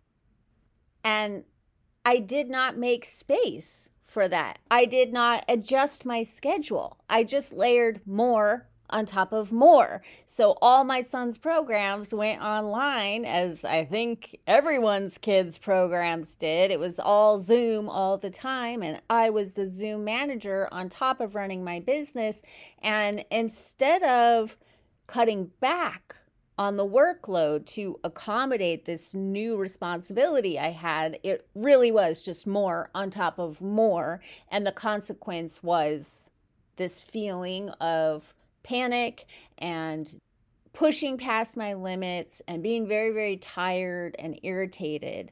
And 1.03 1.43
I 2.05 2.19
did 2.19 2.49
not 2.49 2.77
make 2.77 3.03
space 3.03 3.89
for 4.05 4.29
that. 4.29 4.59
I 4.71 4.85
did 4.85 5.11
not 5.11 5.43
adjust 5.49 6.05
my 6.05 6.23
schedule. 6.23 6.97
I 7.09 7.25
just 7.25 7.51
layered 7.51 7.99
more 8.05 8.67
on 8.89 9.05
top 9.05 9.33
of 9.33 9.51
more. 9.51 10.01
So 10.25 10.57
all 10.61 10.83
my 10.83 11.01
son's 11.01 11.37
programs 11.37 12.13
went 12.13 12.41
online, 12.41 13.25
as 13.25 13.65
I 13.65 13.85
think 13.85 14.39
everyone's 14.47 15.17
kids' 15.17 15.57
programs 15.57 16.35
did. 16.35 16.71
It 16.71 16.79
was 16.79 16.99
all 16.99 17.39
Zoom 17.39 17.89
all 17.89 18.17
the 18.17 18.29
time, 18.29 18.81
and 18.81 19.01
I 19.09 19.29
was 19.29 19.53
the 19.53 19.67
Zoom 19.67 20.05
manager 20.05 20.67
on 20.71 20.89
top 20.89 21.19
of 21.19 21.35
running 21.35 21.63
my 21.63 21.79
business. 21.79 22.41
And 22.81 23.25
instead 23.29 24.03
of 24.03 24.57
cutting 25.07 25.51
back 25.59 26.15
on 26.59 26.75
the 26.75 26.85
workload 26.85 27.65
to 27.67 27.99
accommodate 28.03 28.85
this 28.85 29.13
new 29.13 29.57
responsibility 29.57 30.57
I 30.57 30.71
had, 30.71 31.19
it 31.23 31.47
really 31.53 31.91
was 31.91 32.23
just 32.23 32.47
more 32.47 32.89
on 32.95 33.11
top 33.11 33.37
of 33.37 33.61
more. 33.61 34.21
And 34.49 34.65
the 34.65 34.71
consequence 34.71 35.61
was 35.61 36.23
this 36.77 36.99
feeling 36.99 37.69
of 37.81 38.33
panic 38.67 39.25
and 39.57 40.19
pushing 40.73 41.17
past 41.17 41.55
my 41.55 41.73
limits 41.73 42.41
and 42.47 42.61
being 42.61 42.87
very, 42.87 43.11
very 43.11 43.37
tired 43.37 44.15
and 44.19 44.39
irritated, 44.43 45.31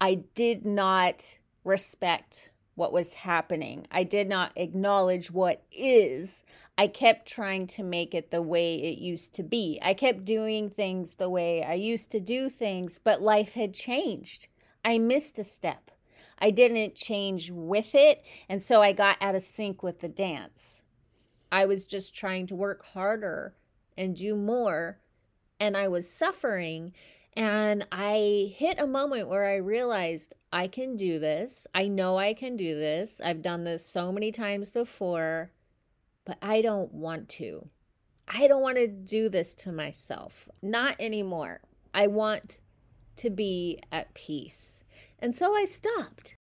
I 0.00 0.20
did 0.34 0.64
not 0.64 1.38
respect 1.64 2.50
what 2.74 2.92
was 2.92 3.12
happening. 3.12 3.86
I 3.90 4.04
did 4.04 4.28
not 4.28 4.52
acknowledge 4.56 5.30
what 5.30 5.62
is. 5.70 6.42
I 6.78 6.86
kept 6.86 7.28
trying 7.28 7.66
to 7.68 7.82
make 7.82 8.14
it 8.14 8.30
the 8.30 8.40
way 8.40 8.76
it 8.76 8.98
used 8.98 9.34
to 9.34 9.42
be. 9.42 9.78
I 9.82 9.92
kept 9.92 10.24
doing 10.24 10.70
things 10.70 11.10
the 11.18 11.28
way 11.28 11.62
I 11.62 11.74
used 11.74 12.10
to 12.12 12.20
do 12.20 12.48
things, 12.48 12.98
but 13.02 13.20
life 13.20 13.52
had 13.52 13.74
changed. 13.74 14.48
I 14.84 14.98
missed 14.98 15.38
a 15.38 15.44
step. 15.44 15.90
I 16.38 16.50
didn't 16.50 16.94
change 16.94 17.50
with 17.50 17.94
it, 17.94 18.24
and 18.48 18.62
so 18.62 18.82
I 18.82 18.92
got 18.92 19.18
out 19.20 19.34
of 19.34 19.42
sync 19.42 19.82
with 19.82 20.00
the 20.00 20.08
dance. 20.08 20.71
I 21.52 21.66
was 21.66 21.84
just 21.84 22.14
trying 22.14 22.46
to 22.48 22.56
work 22.56 22.84
harder 22.84 23.54
and 23.96 24.16
do 24.16 24.34
more. 24.34 24.98
And 25.60 25.76
I 25.76 25.86
was 25.86 26.10
suffering. 26.10 26.94
And 27.34 27.86
I 27.92 28.52
hit 28.56 28.80
a 28.80 28.86
moment 28.86 29.28
where 29.28 29.46
I 29.46 29.56
realized 29.56 30.34
I 30.52 30.66
can 30.66 30.96
do 30.96 31.18
this. 31.18 31.66
I 31.74 31.88
know 31.88 32.18
I 32.18 32.34
can 32.34 32.56
do 32.56 32.74
this. 32.74 33.20
I've 33.22 33.42
done 33.42 33.64
this 33.64 33.86
so 33.86 34.10
many 34.10 34.32
times 34.32 34.70
before, 34.70 35.50
but 36.24 36.38
I 36.42 36.62
don't 36.62 36.92
want 36.92 37.28
to. 37.30 37.68
I 38.26 38.46
don't 38.46 38.62
want 38.62 38.76
to 38.76 38.88
do 38.88 39.28
this 39.28 39.54
to 39.56 39.72
myself. 39.72 40.48
Not 40.62 40.96
anymore. 40.98 41.60
I 41.94 42.06
want 42.06 42.60
to 43.16 43.30
be 43.30 43.80
at 43.92 44.14
peace. 44.14 44.80
And 45.18 45.36
so 45.36 45.54
I 45.54 45.66
stopped. 45.66 46.36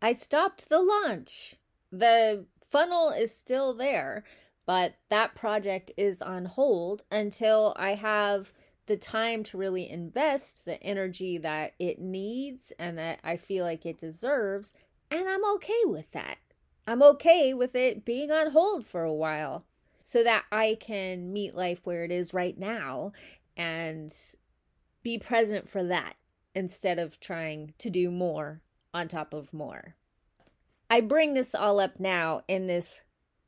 I 0.00 0.12
stopped 0.12 0.68
the 0.68 0.80
launch. 0.80 1.56
The 1.90 2.46
funnel 2.70 3.10
is 3.10 3.34
still 3.34 3.74
there, 3.74 4.24
but 4.66 4.94
that 5.10 5.34
project 5.34 5.90
is 5.96 6.20
on 6.22 6.44
hold 6.44 7.04
until 7.10 7.74
I 7.76 7.94
have 7.94 8.52
the 8.86 8.96
time 8.96 9.42
to 9.44 9.58
really 9.58 9.88
invest 9.90 10.64
the 10.64 10.82
energy 10.82 11.38
that 11.38 11.74
it 11.78 11.98
needs 11.98 12.72
and 12.78 12.96
that 12.98 13.20
I 13.24 13.36
feel 13.36 13.64
like 13.64 13.84
it 13.84 13.98
deserves. 13.98 14.72
And 15.10 15.28
I'm 15.28 15.44
okay 15.56 15.82
with 15.84 16.10
that. 16.12 16.38
I'm 16.86 17.02
okay 17.02 17.52
with 17.52 17.74
it 17.74 18.04
being 18.04 18.30
on 18.30 18.50
hold 18.52 18.86
for 18.86 19.02
a 19.02 19.12
while. 19.12 19.64
so 20.08 20.22
that 20.22 20.44
I 20.52 20.76
can 20.80 21.32
meet 21.32 21.56
life 21.56 21.80
where 21.82 22.04
it 22.04 22.12
is 22.12 22.32
right 22.32 22.56
now 22.56 23.12
and 23.56 24.14
be 25.02 25.18
present 25.18 25.68
for 25.68 25.82
that 25.82 26.14
instead 26.54 27.00
of 27.00 27.18
trying 27.18 27.74
to 27.78 27.90
do 27.90 28.10
more 28.12 28.62
on 28.94 29.08
top 29.08 29.34
of 29.34 29.52
more. 29.52 29.96
I 30.88 31.00
bring 31.00 31.34
this 31.34 31.54
all 31.54 31.80
up 31.80 31.98
now 31.98 32.42
in 32.48 32.66
this 32.66 33.02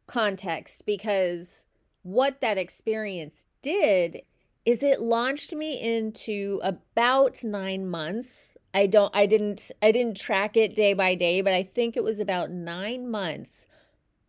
context 0.07 0.85
because 0.87 1.67
what 2.03 2.41
that 2.41 2.59
experience 2.59 3.47
did 3.63 4.23
is 4.65 4.83
it 4.83 5.01
launched 5.01 5.55
me 5.55 5.81
into 5.81 6.61
about 6.63 7.43
9 7.45 7.89
months. 7.89 8.57
I 8.75 8.87
don't 8.87 9.15
I 9.15 9.27
didn't 9.27 9.71
I 9.81 9.93
didn't 9.93 10.17
track 10.17 10.57
it 10.57 10.75
day 10.75 10.93
by 10.93 11.15
day, 11.15 11.41
but 11.41 11.55
I 11.55 11.63
think 11.63 11.97
it 11.97 12.05
was 12.05 12.21
about 12.21 12.51
9 12.51 13.11
months 13.11 13.67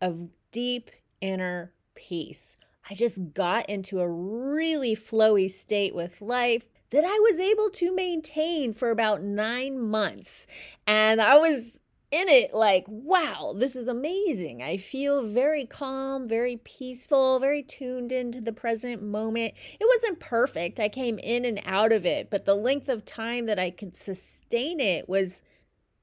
of 0.01 0.29
deep 0.51 0.91
inner 1.21 1.73
peace. 1.95 2.57
I 2.89 2.95
just 2.95 3.33
got 3.33 3.69
into 3.69 3.99
a 3.99 4.09
really 4.09 4.95
flowy 4.95 5.51
state 5.51 5.93
with 5.93 6.21
life 6.21 6.65
that 6.89 7.03
I 7.05 7.19
was 7.19 7.39
able 7.39 7.69
to 7.71 7.93
maintain 7.93 8.73
for 8.73 8.89
about 8.89 9.21
nine 9.21 9.79
months. 9.79 10.47
And 10.87 11.21
I 11.21 11.37
was 11.37 11.79
in 12.11 12.27
it 12.27 12.53
like, 12.53 12.85
wow, 12.87 13.53
this 13.55 13.75
is 13.75 13.87
amazing. 13.87 14.63
I 14.63 14.77
feel 14.77 15.27
very 15.27 15.65
calm, 15.65 16.27
very 16.27 16.57
peaceful, 16.57 17.39
very 17.39 17.61
tuned 17.61 18.11
into 18.11 18.41
the 18.41 18.51
present 18.51 19.03
moment. 19.03 19.53
It 19.79 19.87
wasn't 19.95 20.19
perfect. 20.19 20.79
I 20.79 20.89
came 20.89 21.19
in 21.19 21.45
and 21.45 21.61
out 21.65 21.91
of 21.91 22.05
it, 22.05 22.29
but 22.29 22.45
the 22.45 22.55
length 22.55 22.89
of 22.89 23.05
time 23.05 23.45
that 23.45 23.59
I 23.59 23.69
could 23.69 23.95
sustain 23.95 24.79
it 24.79 25.07
was 25.07 25.43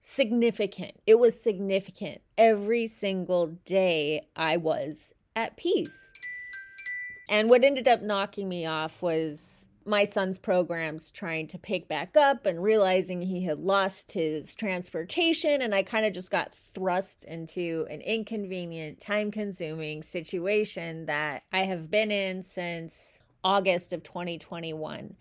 significant. 0.00 0.92
It 1.06 1.18
was 1.18 1.40
significant. 1.40 2.20
Every 2.38 2.86
single 2.86 3.48
day 3.64 4.28
I 4.36 4.58
was 4.58 5.12
at 5.34 5.56
peace. 5.56 6.12
And 7.28 7.50
what 7.50 7.64
ended 7.64 7.88
up 7.88 8.02
knocking 8.02 8.48
me 8.48 8.66
off 8.66 9.02
was 9.02 9.55
my 9.86 10.04
son's 10.04 10.36
programs 10.36 11.10
trying 11.10 11.46
to 11.48 11.58
pick 11.58 11.88
back 11.88 12.16
up 12.16 12.44
and 12.44 12.62
realizing 12.62 13.22
he 13.22 13.44
had 13.44 13.60
lost 13.60 14.12
his 14.12 14.54
transportation. 14.54 15.62
And 15.62 15.74
I 15.74 15.82
kind 15.82 16.04
of 16.04 16.12
just 16.12 16.30
got 16.30 16.54
thrust 16.74 17.24
into 17.24 17.86
an 17.88 18.00
inconvenient, 18.00 19.00
time 19.00 19.30
consuming 19.30 20.02
situation 20.02 21.06
that 21.06 21.44
I 21.52 21.60
have 21.60 21.90
been 21.90 22.10
in 22.10 22.42
since 22.42 23.20
August 23.44 23.92
of 23.92 24.02
2021. 24.02 25.16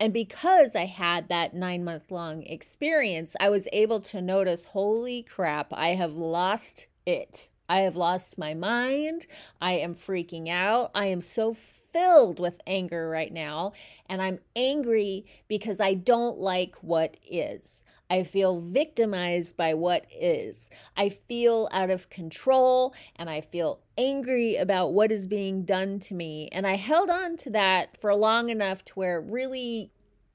And 0.00 0.12
because 0.12 0.74
I 0.74 0.84
had 0.86 1.28
that 1.28 1.54
nine 1.54 1.84
month 1.84 2.10
long 2.10 2.42
experience, 2.42 3.34
I 3.40 3.48
was 3.48 3.66
able 3.72 4.00
to 4.00 4.20
notice 4.20 4.66
holy 4.66 5.22
crap, 5.22 5.72
I 5.72 5.88
have 5.88 6.14
lost 6.14 6.88
it. 7.06 7.48
I 7.68 7.78
have 7.78 7.96
lost 7.96 8.36
my 8.36 8.52
mind. 8.52 9.26
I 9.60 9.72
am 9.72 9.94
freaking 9.94 10.50
out. 10.50 10.90
I 10.94 11.06
am 11.06 11.22
so 11.22 11.54
filled 11.94 12.40
with 12.40 12.60
anger 12.66 13.08
right 13.08 13.32
now. 13.32 13.72
And 14.08 14.20
I'm 14.20 14.40
angry 14.54 15.24
because 15.48 15.80
I 15.80 15.94
don't 15.94 16.38
like 16.38 16.74
what 16.82 17.16
is. 17.26 17.84
I 18.10 18.24
feel 18.24 18.60
victimized 18.60 19.56
by 19.56 19.74
what 19.74 20.04
is. 20.14 20.68
I 20.96 21.08
feel 21.08 21.68
out 21.72 21.88
of 21.88 22.10
control 22.10 22.94
and 23.16 23.30
I 23.30 23.40
feel 23.40 23.80
angry 23.96 24.56
about 24.56 24.92
what 24.92 25.10
is 25.10 25.26
being 25.26 25.64
done 25.64 26.00
to 26.00 26.14
me. 26.14 26.48
And 26.52 26.66
I 26.66 26.76
held 26.76 27.08
on 27.08 27.36
to 27.38 27.50
that 27.50 27.96
for 28.00 28.14
long 28.14 28.50
enough 28.50 28.84
to 28.86 28.92
where 28.94 29.20
it 29.20 29.30
really 29.30 29.90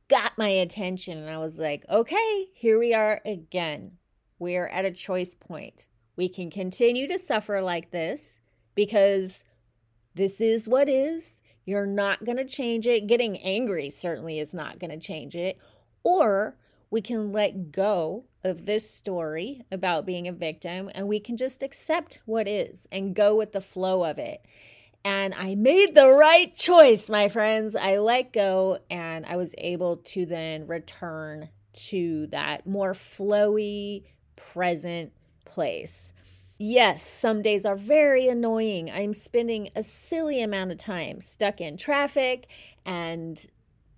got 0.08 0.38
my 0.38 0.50
attention. 0.50 1.20
And 1.20 1.30
I 1.30 1.38
was 1.38 1.60
like, 1.60 1.86
okay, 1.90 2.48
here 2.54 2.80
we 2.80 2.94
are 2.94 3.22
again. 3.26 3.92
We 4.40 4.56
are 4.56 4.68
at 4.70 4.86
a 4.86 4.92
choice 4.92 5.36
point. 5.36 5.86
We 6.16 6.30
can 6.30 6.50
continue 6.50 7.08
to 7.08 7.20
suffer 7.20 7.62
like 7.62 7.92
this 7.92 8.40
because 8.74 9.44
this 10.16 10.42
is 10.42 10.68
what 10.68 10.90
is 10.90 11.39
you're 11.70 11.86
not 11.86 12.26
going 12.26 12.38
to 12.38 12.46
change 12.46 12.88
it. 12.88 13.06
Getting 13.06 13.38
angry 13.38 13.92
certainly 13.92 14.40
is 14.40 14.56
not 14.56 14.80
going 14.80 14.90
to 14.90 14.98
change 14.98 15.36
it. 15.36 15.60
Or 16.04 16.56
we 16.90 17.00
can 17.00 17.32
let 17.32 17.72
go 17.72 18.26
of 18.44 18.66
this 18.66 18.90
story 18.90 19.64
about 19.72 20.08
being 20.08 20.28
a 20.28 20.34
victim 20.34 20.90
and 20.96 21.08
we 21.08 21.20
can 21.20 21.38
just 21.38 21.62
accept 21.62 22.22
what 22.26 22.48
is 22.48 22.88
and 22.92 23.14
go 23.14 23.36
with 23.36 23.52
the 23.52 23.62
flow 23.62 24.04
of 24.04 24.18
it. 24.18 24.44
And 25.06 25.36
I 25.36 25.54
made 25.54 25.94
the 25.94 26.10
right 26.10 26.54
choice, 26.56 27.08
my 27.08 27.30
friends. 27.30 27.76
I 27.76 27.98
let 27.98 28.34
go 28.34 28.80
and 28.90 29.24
I 29.28 29.36
was 29.36 29.54
able 29.60 29.98
to 29.98 30.26
then 30.26 30.66
return 30.66 31.50
to 31.74 32.26
that 32.32 32.66
more 32.66 32.94
flowy, 32.94 34.06
present 34.36 35.12
place. 35.46 36.09
Yes, 36.62 37.02
some 37.08 37.42
days 37.42 37.66
are 37.66 37.78
very 37.78 38.28
annoying. 38.28 38.92
I'm 38.92 39.14
spending 39.14 39.70
a 39.78 39.82
silly 39.82 40.42
amount 40.42 40.72
of 40.72 40.78
time 40.78 41.22
stuck 41.22 41.62
in 41.62 41.78
traffic 41.78 42.48
and 42.86 43.44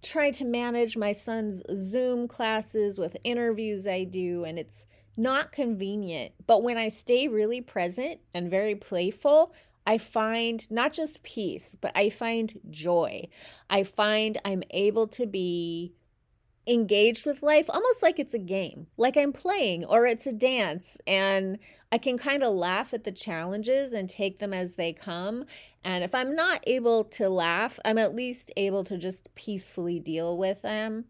trying 0.04 0.34
to 0.34 0.46
manage 0.46 0.96
my 0.96 1.12
son's 1.12 1.64
Zoom 1.76 2.28
classes 2.28 3.00
with 3.00 3.18
interviews 3.24 3.88
I 3.88 4.04
do, 4.04 4.44
and 4.44 4.60
it's 4.60 4.86
not 5.18 5.52
convenient. 5.52 6.34
But 6.46 6.62
when 6.62 6.78
I 6.78 6.90
stay 6.90 7.28
really 7.28 7.62
present 7.62 8.20
and 8.36 8.52
very 8.52 8.76
playful, 8.76 9.54
I 9.88 9.98
find 9.98 10.70
not 10.70 10.94
just 10.94 11.24
peace, 11.24 11.76
but 11.82 11.92
I 11.96 12.12
find 12.12 12.60
joy. 12.70 13.28
I 13.72 13.82
find 13.84 14.40
I'm 14.46 14.62
able 14.70 15.08
to 15.08 15.26
be 15.26 15.94
engaged 16.68 17.26
with 17.26 17.42
life 17.42 17.66
almost 17.70 18.04
like 18.04 18.20
it's 18.20 18.34
a 18.34 18.40
game, 18.40 18.88
like 18.98 19.18
I'm 19.18 19.34
playing 19.34 19.86
or 19.86 20.06
it's 20.06 20.28
a 20.28 20.34
dance. 20.34 20.98
And 21.08 21.58
I 21.92 21.98
can 21.98 22.18
kind 22.18 22.44
of 22.44 22.54
laugh 22.54 22.94
at 22.94 23.04
the 23.04 23.12
challenges 23.12 23.94
and 23.94 24.10
take 24.10 24.40
them 24.40 24.54
as 24.54 24.74
they 24.74 24.94
come. 24.94 25.46
And 25.84 26.04
if 26.04 26.16
I'm 26.16 26.36
not 26.36 26.64
able 26.66 27.04
to 27.06 27.30
laugh, 27.30 27.80
I'm 27.84 27.98
at 27.98 28.16
least 28.16 28.52
able 28.56 28.84
to 28.86 28.98
just 28.98 29.34
peacefully 29.36 30.00
deal 30.00 30.38
with 30.38 30.62
them. 30.62 31.06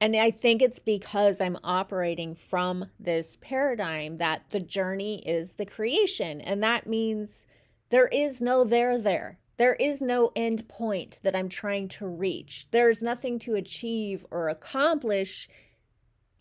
And 0.00 0.16
I 0.16 0.30
think 0.32 0.62
it's 0.62 0.80
because 0.80 1.40
I'm 1.40 1.58
operating 1.62 2.34
from 2.34 2.86
this 2.98 3.36
paradigm 3.40 4.18
that 4.18 4.50
the 4.50 4.60
journey 4.60 5.22
is 5.26 5.52
the 5.52 5.66
creation. 5.66 6.40
And 6.40 6.62
that 6.62 6.88
means 6.88 7.46
there 7.90 8.08
is 8.08 8.40
no 8.40 8.64
there 8.64 8.98
there. 8.98 9.38
There 9.62 9.74
is 9.74 10.02
no 10.02 10.32
end 10.34 10.66
point 10.66 11.20
that 11.22 11.36
I'm 11.36 11.48
trying 11.48 11.86
to 11.90 12.06
reach. 12.08 12.66
There's 12.72 13.00
nothing 13.00 13.38
to 13.38 13.54
achieve 13.54 14.26
or 14.32 14.48
accomplish 14.48 15.48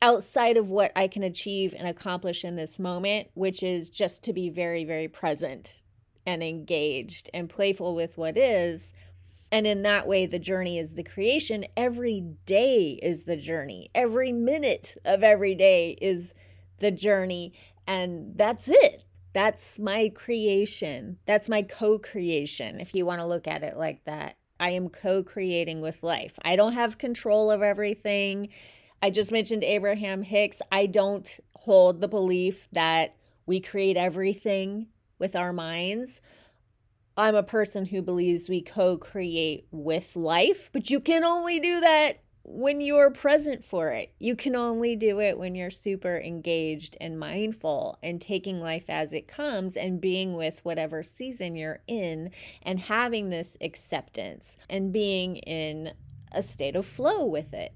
outside 0.02 0.58
of 0.58 0.72
what 0.72 0.92
I 0.96 1.08
can 1.08 1.22
achieve 1.22 1.76
and 1.78 1.88
accomplish 1.88 2.44
in 2.44 2.56
this 2.56 2.80
moment, 2.80 3.28
which 3.36 3.62
is 3.62 3.92
just 3.92 4.24
to 4.24 4.34
be 4.34 4.50
very, 4.50 4.86
very 4.86 5.08
present 5.08 5.84
and 6.26 6.42
engaged 6.42 7.30
and 7.32 7.48
playful 7.48 7.94
with 7.94 8.18
what 8.18 8.40
is. 8.40 8.92
And 9.52 9.68
in 9.68 9.84
that 9.84 10.08
way, 10.08 10.26
the 10.26 10.40
journey 10.40 10.80
is 10.80 10.96
the 10.96 11.04
creation. 11.04 11.68
Every 11.78 12.22
day 12.48 13.00
is 13.04 13.26
the 13.26 13.38
journey. 13.38 13.92
Every 13.94 14.32
minute 14.32 14.98
of 15.06 15.24
every 15.24 15.54
day 15.54 15.96
is 16.02 16.34
the 16.80 16.90
journey. 16.90 17.54
And 17.86 18.36
that's 18.36 18.68
it. 18.68 19.04
That's 19.34 19.80
my 19.80 20.12
creation. 20.14 21.18
That's 21.26 21.48
my 21.48 21.62
co 21.62 22.00
creation, 22.00 22.80
if 22.80 22.94
you 22.94 23.06
want 23.06 23.20
to 23.20 23.28
look 23.28 23.48
at 23.48 23.64
it 23.64 23.78
like 23.78 24.04
that. 24.06 24.36
I 24.60 24.72
am 24.72 24.90
co 24.90 25.24
creating 25.24 25.82
with 25.82 26.04
life. 26.04 26.38
I 26.44 26.56
don't 26.56 26.74
have 26.74 26.98
control 26.98 27.50
of 27.50 27.62
everything. 27.62 28.50
I 29.02 29.10
just 29.10 29.32
mentioned 29.32 29.64
Abraham 29.64 30.22
Hicks. 30.22 30.62
I 30.72 30.86
don't 30.86 31.40
hold 31.56 32.02
the 32.02 32.08
belief 32.08 32.68
that 32.74 33.16
we 33.46 33.60
create 33.60 33.98
everything 33.98 34.88
with 35.18 35.36
our 35.36 35.54
minds. 35.54 36.22
I'm 37.18 37.36
a 37.36 37.44
person 37.44 37.86
who 37.86 38.02
believes 38.02 38.50
we 38.50 38.62
co 38.62 38.98
create 38.98 39.68
with 39.72 40.16
life, 40.16 40.70
but 40.74 40.90
you 40.90 41.00
can 41.00 41.24
only 41.24 41.60
do 41.60 41.80
that 41.82 42.22
when 42.44 42.82
you're 42.82 43.12
present 43.12 43.64
for 43.64 43.90
it. 43.90 44.14
You 44.20 44.36
can 44.36 44.56
only 44.56 44.96
do 44.96 45.20
it 45.20 45.38
when 45.38 45.56
you're 45.56 45.72
super 45.72 46.18
engaged 46.18 46.98
and 47.00 47.20
mindful 47.20 48.00
and 48.02 48.20
taking 48.20 48.62
life 48.62 48.90
as 48.90 49.14
it 49.14 49.28
comes 49.28 49.78
and 49.78 50.02
being 50.02 50.36
with 50.36 50.64
whatever 50.66 51.04
season 51.04 51.56
you're 51.56 51.82
in 51.88 52.32
and 52.64 52.80
having 52.80 53.30
this 53.30 53.58
acceptance 53.62 54.58
and 54.70 54.92
being 54.92 55.38
in 55.38 55.94
a 56.32 56.42
state 56.42 56.76
of 56.76 56.86
flow 56.86 57.26
with 57.26 57.54
it. 57.54 57.74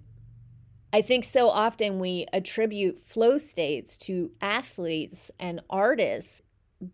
I 0.92 1.02
think 1.02 1.26
so 1.26 1.50
often 1.50 2.00
we 2.00 2.26
attribute 2.32 3.02
flow 3.02 3.38
states 3.38 3.98
to 3.98 4.32
athletes 4.42 5.30
and 5.40 5.60
artists 5.70 6.42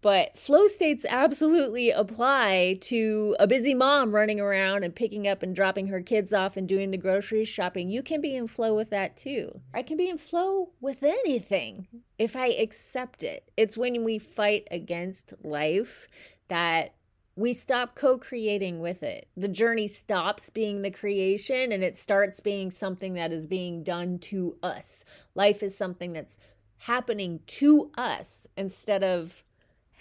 but 0.01 0.37
flow 0.37 0.67
states 0.67 1.05
absolutely 1.07 1.89
apply 1.91 2.77
to 2.81 3.35
a 3.39 3.47
busy 3.47 3.73
mom 3.73 4.13
running 4.13 4.39
around 4.39 4.83
and 4.83 4.95
picking 4.95 5.27
up 5.27 5.43
and 5.43 5.55
dropping 5.55 5.87
her 5.87 6.01
kids 6.01 6.33
off 6.33 6.55
and 6.55 6.67
doing 6.67 6.91
the 6.91 6.97
grocery 6.97 7.43
shopping. 7.43 7.89
You 7.89 8.03
can 8.03 8.21
be 8.21 8.35
in 8.35 8.47
flow 8.47 8.75
with 8.75 8.89
that 8.91 9.17
too. 9.17 9.59
I 9.73 9.83
can 9.83 9.97
be 9.97 10.09
in 10.09 10.17
flow 10.17 10.69
with 10.79 11.03
anything 11.03 11.87
if 12.17 12.35
I 12.35 12.47
accept 12.47 13.23
it. 13.23 13.51
It's 13.57 13.77
when 13.77 14.03
we 14.03 14.19
fight 14.19 14.67
against 14.71 15.33
life 15.43 16.07
that 16.47 16.93
we 17.35 17.53
stop 17.53 17.95
co 17.95 18.17
creating 18.17 18.81
with 18.81 19.03
it. 19.03 19.27
The 19.35 19.47
journey 19.47 19.87
stops 19.87 20.49
being 20.49 20.81
the 20.81 20.91
creation 20.91 21.71
and 21.71 21.83
it 21.83 21.97
starts 21.97 22.39
being 22.39 22.69
something 22.71 23.13
that 23.13 23.31
is 23.31 23.47
being 23.47 23.83
done 23.83 24.19
to 24.19 24.57
us. 24.61 25.03
Life 25.33 25.63
is 25.63 25.75
something 25.77 26.13
that's 26.13 26.37
happening 26.77 27.39
to 27.45 27.91
us 27.97 28.47
instead 28.57 29.03
of 29.03 29.43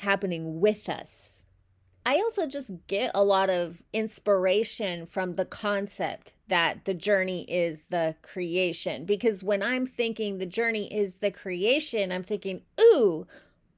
happening 0.01 0.61
with 0.61 0.89
us. 0.89 1.45
I 2.05 2.17
also 2.17 2.47
just 2.47 2.73
get 2.87 3.11
a 3.15 3.23
lot 3.23 3.51
of 3.51 3.83
inspiration 3.93 5.05
from 5.07 5.35
the 5.35 5.45
concept 5.45 6.33
that 6.49 6.87
the 6.87 6.95
journey 6.95 7.43
is 7.43 7.87
the 7.87 8.17
creation. 8.23 9.05
Because 9.05 9.45
when 9.45 9.63
I'm 9.63 9.87
thinking 9.87 10.39
the 10.39 10.47
journey 10.47 10.93
is 10.93 11.17
the 11.17 11.31
creation, 11.31 12.11
I'm 12.11 12.25
thinking, 12.25 12.63
ooh, 12.81 13.27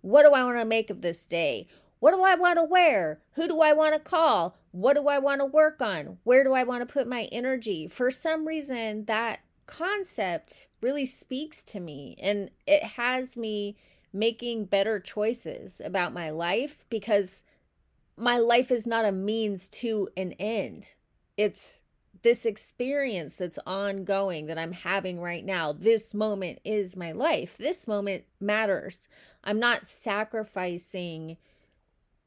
what 0.00 0.22
do 0.22 0.30
I 0.30 0.44
want 0.44 0.58
to 0.58 0.64
make 0.64 0.88
of 0.88 1.02
this 1.02 1.26
day? 1.26 1.66
What 1.98 2.12
do 2.12 2.22
I 2.22 2.37
want 2.37 2.56
to 2.58 2.64
wear? 2.64 3.20
Who 3.32 3.48
do 3.48 3.61
I 3.61 3.72
want 3.72 3.94
to 3.94 4.00
call? 4.00 4.56
What 4.70 4.94
do 4.94 5.08
I 5.08 5.18
want 5.18 5.40
to 5.40 5.46
work 5.46 5.82
on? 5.82 6.18
Where 6.24 6.44
do 6.44 6.52
I 6.52 6.62
want 6.62 6.87
to 6.87 6.92
put 6.92 7.06
my 7.08 7.24
energy? 7.32 7.88
For 7.88 8.11
some 8.11 8.46
reason, 8.46 9.04
that 9.06 9.40
concept 9.66 10.68
really 10.80 11.06
speaks 11.06 11.62
to 11.62 11.80
me 11.80 12.16
and 12.20 12.50
it 12.66 12.82
has 12.82 13.37
me 13.37 13.76
making 14.12 14.66
better 14.66 15.01
choices 15.01 15.81
about 15.85 16.12
my 16.12 16.31
life 16.31 16.85
because 16.88 17.42
my 18.16 18.38
life 18.38 18.70
is 18.70 18.87
not 18.87 19.05
a 19.05 19.12
means 19.12 19.68
to 19.68 20.09
an 20.16 20.33
end. 20.33 20.88
It's 21.37 21.81
this 22.22 22.46
experience 22.46 23.35
that's 23.35 23.59
ongoing 23.66 24.46
that 24.46 24.59
I'm 24.59 24.72
having 24.72 25.20
right 25.20 25.44
now. 25.44 25.72
This 25.72 26.14
moment 26.14 26.61
is 26.64 26.96
my 26.96 27.12
life. 27.12 27.57
This 27.59 27.88
moment 27.88 28.25
matters. 28.40 29.09
I'm 29.42 29.59
not 29.59 29.87
sacrificing 29.87 31.37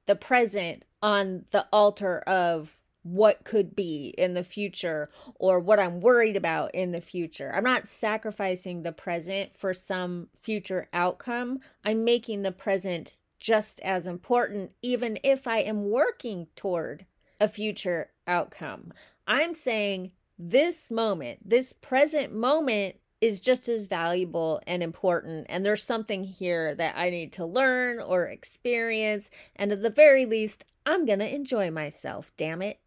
the 0.06 0.15
present 0.15 0.86
on 1.02 1.45
the 1.52 1.65
altar 1.71 2.19
of 2.19 2.78
what 3.06 3.44
could 3.44 3.76
be 3.76 4.15
in 4.18 4.34
the 4.34 4.44
future 4.44 5.10
or 5.36 5.60
what 5.60 5.80
I'm 5.80 6.02
worried 6.02 6.36
about 6.36 6.74
in 6.74 6.89
the 6.89 7.02
future. 7.02 7.54
I'm 7.54 7.63
not 7.63 7.88
sacrificing 7.88 8.82
the 8.82 8.91
present 8.91 9.56
for 9.56 9.76
some 9.76 10.28
future 10.41 10.89
outcome. 10.91 11.60
I'm 11.84 12.04
making 12.04 12.41
the 12.41 12.52
present 12.52 13.18
just 13.39 13.80
as 13.82 14.08
important, 14.08 14.72
even 14.82 15.20
if 15.24 15.48
I 15.48 15.60
am 15.60 15.91
working 15.91 16.48
toward 16.56 17.06
a 17.39 17.48
future 17.48 18.10
outcome. 18.26 18.91
I'm 19.28 19.54
saying 19.54 20.12
this 20.39 20.89
moment, 20.89 21.48
this 21.48 21.74
present 21.74 22.34
moment 22.34 22.96
is 23.22 23.39
just 23.39 23.70
as 23.70 23.86
valuable 23.86 24.62
and 24.65 24.82
important. 24.82 25.46
And 25.48 25.63
there's 25.63 25.84
something 25.84 26.24
here 26.24 26.74
that 26.74 26.98
I 26.98 27.12
need 27.12 27.34
to 27.34 27.46
learn 27.46 28.00
or 28.00 28.26
experience. 28.26 29.30
And 29.56 29.72
at 29.72 29.84
the 29.84 29.91
very 29.91 30.26
least, 30.26 30.65
I'm 30.88 31.06
going 31.06 31.20
to 31.20 31.34
enjoy 31.34 31.70
myself, 31.70 32.32
damn 32.36 32.63
it. 32.63 32.80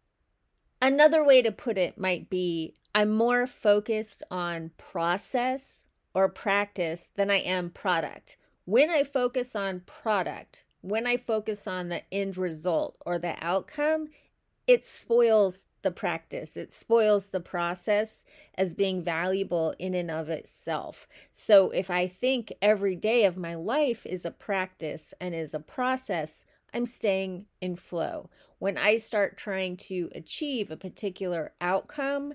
Another 0.81 1.23
way 1.23 1.41
to 1.41 1.51
put 1.51 1.77
it 1.77 1.97
might 1.97 2.29
be 2.29 2.73
I'm 2.95 3.11
more 3.11 3.45
focused 3.45 4.23
on 4.31 4.71
process 4.77 5.85
or 6.13 6.29
practice 6.29 7.11
than 7.15 7.29
I 7.29 7.39
am 7.39 7.69
product. 7.69 8.37
When 8.65 8.89
I 8.89 9.03
focus 9.03 9.55
on 9.55 9.81
product, 9.81 10.63
when 10.81 11.05
I 11.05 11.17
focus 11.17 11.67
on 11.67 11.89
the 11.89 12.01
end 12.13 12.37
result 12.37 12.95
or 13.05 13.19
the 13.19 13.35
outcome, 13.41 14.07
it 14.67 14.85
spoils 14.85 15.63
the 15.81 15.91
practice. 15.91 16.55
It 16.55 16.73
spoils 16.73 17.29
the 17.29 17.39
process 17.39 18.25
as 18.55 18.73
being 18.73 19.03
valuable 19.03 19.73
in 19.79 19.93
and 19.93 20.11
of 20.11 20.29
itself. 20.29 21.07
So 21.31 21.71
if 21.71 21.89
I 21.89 22.07
think 22.07 22.53
every 22.61 22.95
day 22.95 23.25
of 23.25 23.37
my 23.37 23.55
life 23.55 24.05
is 24.05 24.25
a 24.25 24.31
practice 24.31 25.13
and 25.19 25.35
is 25.35 25.53
a 25.53 25.59
process, 25.59 26.45
I'm 26.73 26.85
staying 26.85 27.45
in 27.61 27.75
flow. 27.75 28.29
When 28.59 28.77
I 28.77 28.97
start 28.97 29.37
trying 29.37 29.77
to 29.77 30.09
achieve 30.13 30.69
a 30.69 30.77
particular 30.77 31.53
outcome, 31.59 32.33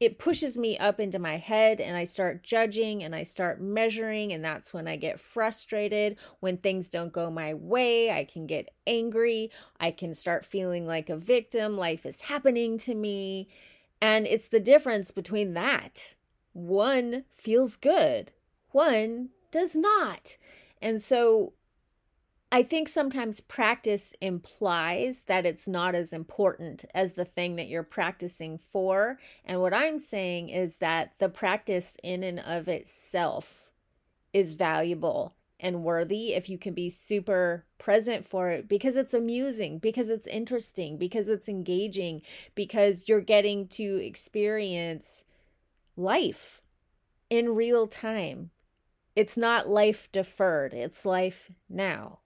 it 0.00 0.18
pushes 0.18 0.58
me 0.58 0.76
up 0.76 0.98
into 0.98 1.18
my 1.18 1.38
head 1.38 1.80
and 1.80 1.96
I 1.96 2.04
start 2.04 2.42
judging 2.42 3.04
and 3.04 3.14
I 3.14 3.22
start 3.22 3.60
measuring. 3.60 4.32
And 4.32 4.44
that's 4.44 4.74
when 4.74 4.88
I 4.88 4.96
get 4.96 5.20
frustrated. 5.20 6.16
When 6.40 6.56
things 6.56 6.88
don't 6.88 7.12
go 7.12 7.30
my 7.30 7.54
way, 7.54 8.10
I 8.10 8.24
can 8.24 8.46
get 8.46 8.70
angry. 8.86 9.50
I 9.78 9.92
can 9.92 10.12
start 10.12 10.44
feeling 10.44 10.86
like 10.86 11.08
a 11.08 11.16
victim. 11.16 11.76
Life 11.76 12.04
is 12.04 12.22
happening 12.22 12.76
to 12.80 12.94
me. 12.94 13.48
And 14.02 14.26
it's 14.26 14.48
the 14.48 14.60
difference 14.60 15.10
between 15.10 15.54
that. 15.54 16.14
One 16.52 17.24
feels 17.32 17.76
good, 17.76 18.30
one 18.70 19.30
does 19.50 19.74
not. 19.74 20.36
And 20.82 21.02
so 21.02 21.52
I 22.54 22.62
think 22.62 22.88
sometimes 22.88 23.40
practice 23.40 24.14
implies 24.20 25.22
that 25.26 25.44
it's 25.44 25.66
not 25.66 25.96
as 25.96 26.12
important 26.12 26.84
as 26.94 27.14
the 27.14 27.24
thing 27.24 27.56
that 27.56 27.66
you're 27.66 27.82
practicing 27.82 28.58
for. 28.58 29.18
And 29.44 29.60
what 29.60 29.74
I'm 29.74 29.98
saying 29.98 30.50
is 30.50 30.76
that 30.76 31.14
the 31.18 31.28
practice 31.28 31.96
in 32.04 32.22
and 32.22 32.38
of 32.38 32.68
itself 32.68 33.72
is 34.32 34.54
valuable 34.54 35.34
and 35.58 35.82
worthy 35.82 36.34
if 36.34 36.48
you 36.48 36.56
can 36.56 36.74
be 36.74 36.90
super 36.90 37.64
present 37.76 38.24
for 38.24 38.50
it 38.50 38.68
because 38.68 38.96
it's 38.96 39.14
amusing, 39.14 39.80
because 39.80 40.08
it's 40.08 40.28
interesting, 40.28 40.96
because 40.96 41.28
it's 41.28 41.48
engaging, 41.48 42.22
because 42.54 43.08
you're 43.08 43.20
getting 43.20 43.66
to 43.66 43.96
experience 43.96 45.24
life 45.96 46.62
in 47.28 47.56
real 47.56 47.88
time. 47.88 48.50
It's 49.16 49.36
not 49.36 49.68
life 49.68 50.08
deferred, 50.12 50.72
it's 50.72 51.04
life 51.04 51.50
now. 51.68 52.20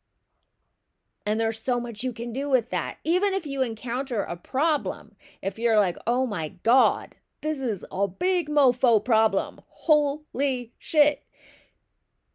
And 1.28 1.38
there's 1.38 1.60
so 1.60 1.78
much 1.78 2.02
you 2.02 2.14
can 2.14 2.32
do 2.32 2.48
with 2.48 2.70
that. 2.70 2.96
Even 3.04 3.34
if 3.34 3.44
you 3.44 3.60
encounter 3.60 4.22
a 4.22 4.34
problem, 4.34 5.14
if 5.42 5.58
you're 5.58 5.78
like, 5.78 5.98
oh 6.06 6.26
my 6.26 6.54
God, 6.62 7.16
this 7.42 7.58
is 7.58 7.84
a 7.92 8.08
big 8.08 8.48
mofo 8.48 9.04
problem. 9.04 9.60
Holy 9.68 10.72
shit. 10.78 11.24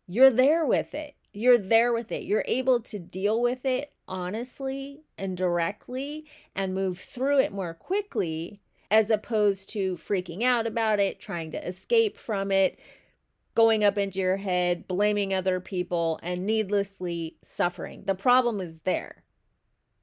You're 0.06 0.30
there 0.30 0.64
with 0.64 0.94
it. 0.94 1.16
You're 1.34 1.58
there 1.58 1.92
with 1.92 2.12
it. 2.12 2.22
You're 2.22 2.46
able 2.48 2.82
to 2.82 3.00
deal 3.00 3.42
with 3.42 3.66
it 3.66 3.94
honestly 4.08 5.02
and 5.18 5.36
directly 5.36 6.26
and 6.56 6.76
move 6.76 7.00
through 7.00 7.40
it 7.40 7.52
more 7.52 7.74
quickly 7.74 8.62
as 8.92 9.10
opposed 9.10 9.70
to 9.70 9.96
freaking 9.96 10.44
out 10.44 10.68
about 10.68 11.00
it, 11.00 11.20
trying 11.20 11.50
to 11.54 11.68
escape 11.68 12.16
from 12.16 12.52
it, 12.52 12.78
going 13.56 13.84
up 13.84 13.98
into 13.98 14.20
your 14.20 14.38
head, 14.38 14.88
blaming 14.88 15.34
other 15.34 15.60
people, 15.60 16.20
and 16.24 16.46
needlessly 16.46 17.38
suffering. 17.42 18.04
The 18.06 18.16
problem 18.16 18.60
is 18.60 18.80
there. 18.80 19.24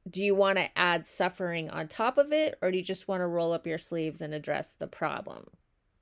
Do 0.08 0.22
you 0.22 0.34
want 0.34 0.58
to 0.58 0.78
add 0.78 1.06
suffering 1.06 1.68
on 1.70 1.88
top 1.88 2.18
of 2.18 2.32
it, 2.32 2.58
or 2.62 2.70
do 2.70 2.78
you 2.78 2.84
just 2.84 3.08
want 3.08 3.20
to 3.20 3.26
roll 3.26 3.52
up 3.52 3.66
your 3.66 3.78
sleeves 3.78 4.20
and 4.20 4.32
address 4.32 4.74
the 4.78 4.86
problem? 4.86 5.46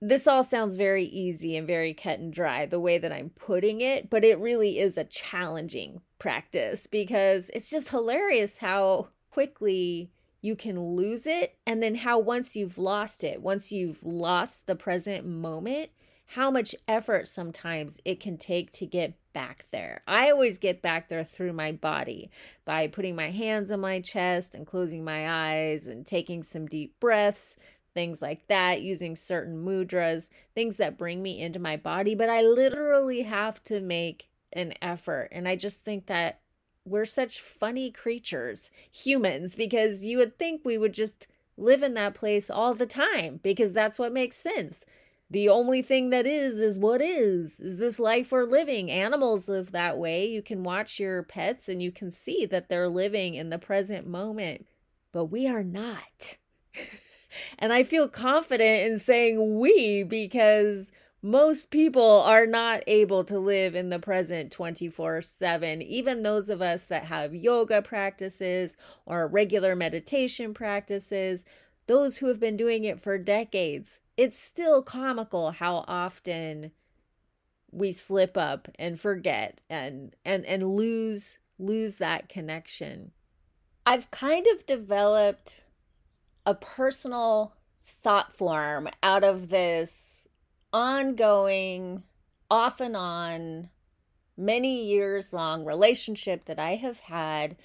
This 0.01 0.29
all 0.29 0.45
sounds 0.45 0.77
very 0.77 1.07
easy 1.07 1.57
and 1.57 1.67
very 1.67 1.93
cut 1.93 2.21
and 2.21 2.33
dry 2.33 2.67
the 2.67 2.79
way 2.79 2.99
that 2.99 3.13
I'm 3.13 3.31
putting 3.31 3.81
it, 3.81 4.09
but 4.09 4.25
it 4.25 4.39
really 4.39 4.79
is 4.79 4.97
a 4.97 5.05
challenging 5.05 6.03
practice 6.21 6.87
because 6.87 7.51
it's 7.53 7.71
just 7.71 7.89
hilarious 7.89 8.59
how 8.59 9.09
quickly 9.31 10.11
you 10.41 10.55
can 10.55 10.81
lose 10.81 11.27
it 11.27 11.59
and 11.67 11.83
then 11.83 11.97
how 11.97 12.19
once 12.19 12.55
you've 12.55 12.79
lost 12.79 13.25
it, 13.25 13.43
once 13.43 13.73
you've 13.73 14.03
lost 14.05 14.67
the 14.67 14.77
present 14.77 15.27
moment, 15.27 15.91
how 16.33 16.51
much 16.51 16.75
effort 16.87 17.27
sometimes 17.27 17.99
it 18.05 18.21
can 18.21 18.37
take 18.37 18.71
to 18.71 18.85
get 18.85 19.15
back 19.33 19.65
there. 19.71 20.03
I 20.07 20.31
always 20.31 20.59
get 20.59 20.83
back 20.83 21.09
there 21.09 21.25
through 21.25 21.55
my 21.55 21.73
body 21.73 22.31
by 22.67 22.87
putting 22.87 23.17
my 23.17 23.31
hands 23.31 23.71
on 23.71 23.81
my 23.81 24.01
chest 24.01 24.55
and 24.55 24.67
closing 24.67 25.03
my 25.03 25.27
eyes 25.27 25.89
and 25.89 26.05
taking 26.05 26.43
some 26.43 26.67
deep 26.67 27.01
breaths, 27.01 27.57
things 27.95 28.21
like 28.21 28.47
that, 28.49 28.83
using 28.83 29.17
certain 29.17 29.65
mudras, 29.65 30.29
things 30.55 30.77
that 30.77 30.99
bring 30.99 31.23
me 31.23 31.41
into 31.41 31.59
my 31.59 31.79
body. 31.79 32.15
But 32.15 32.29
I 32.29 32.43
literally 32.43 33.23
have 33.23 33.65
to 33.65 33.81
make 33.81 34.29
an 34.53 34.75
effort. 34.83 35.31
And 35.33 35.49
I 35.49 35.57
just 35.57 35.83
think 35.83 36.09
that 36.09 36.41
we're 36.85 37.07
such 37.07 37.41
funny 37.41 37.91
creatures, 37.91 38.71
humans, 38.93 39.55
because 39.55 40.03
you 40.03 40.19
would 40.19 40.39
think 40.39 40.61
we 40.63 40.77
would 40.77 40.93
just 40.93 41.27
live 41.57 41.83
in 41.83 41.95
that 41.95 42.15
place 42.15 42.51
all 42.51 42.75
the 42.75 42.87
time 42.87 43.41
because 43.43 43.73
that's 43.73 43.99
what 43.99 44.13
makes 44.13 44.37
sense 44.37 44.85
the 45.31 45.49
only 45.49 45.83
thing 45.83 46.11
that 46.11 46.27
is 46.27 46.59
is 46.59 46.79
what 46.79 47.03
is. 47.03 47.61
Is 47.61 47.77
this 47.77 47.99
life 47.99 48.33
we're 48.33 48.45
living? 48.45 48.91
Animals 48.91 49.49
live 49.49 49.73
that 49.73 49.99
way. 49.99 50.27
You 50.27 50.43
can 50.43 50.65
watch 50.65 50.99
your 50.99 51.23
pets 51.23 51.69
and 51.69 51.83
you 51.83 51.93
can 51.93 52.11
see 52.11 52.47
that 52.47 52.69
they're 52.69 52.89
living 52.89 53.35
in 53.35 53.51
the 53.51 53.59
present 53.59 54.07
moment 54.07 54.67
but 55.13 55.27
we 55.27 55.47
are 55.47 55.65
not. 55.65 56.39
And 57.59 57.75
i 57.75 57.83
feel 57.83 58.09
confident 58.09 58.91
in 58.91 58.99
saying 58.99 59.61
we 59.61 60.03
because 60.03 60.87
most 61.21 61.71
people 61.71 62.23
are 62.23 62.47
not 62.47 62.83
able 62.87 63.23
to 63.25 63.39
live 63.39 63.75
in 63.75 63.91
the 63.91 63.99
present 63.99 64.51
24 64.51 65.21
7. 65.21 65.83
Even 65.83 66.23
those 66.23 66.49
of 66.49 66.63
us 66.63 66.85
that 66.85 67.05
have 67.05 67.35
yoga 67.35 67.83
practices 67.83 68.79
or 69.05 69.29
regular 69.29 69.77
meditation 69.77 70.55
practices, 70.55 71.45
those 71.89 72.19
who 72.19 72.27
have 72.29 72.39
been 72.39 72.57
doing 72.57 72.85
it 72.85 73.03
for 73.03 73.19
decades, 73.19 73.99
it's 74.17 74.39
still 74.39 74.83
comical 74.83 75.51
how 75.51 75.85
often 75.89 76.71
we 77.73 77.93
slip 77.93 78.37
up 78.37 78.69
and 78.79 79.01
forget 79.01 79.61
and 79.69 80.15
and 80.25 80.45
and 80.47 80.75
lose 80.75 81.39
lose 81.59 81.97
that 81.97 82.29
connection. 82.29 83.11
I've 83.85 84.11
kind 84.11 84.47
of 84.55 84.67
developed 84.67 85.65
a 86.47 86.55
personal 86.55 87.55
thought 87.85 88.33
form 88.33 88.89
out 89.03 89.25
of 89.25 89.49
this 89.49 89.95
ongoing 90.73 92.03
off 92.51 92.81
and 92.81 92.97
on 92.97 93.71
many 94.37 94.85
years 94.85 95.33
long 95.33 95.65
relationship 95.65 96.45
that 96.45 96.59
I 96.59 96.77
have 96.77 97.01
had 97.01 97.57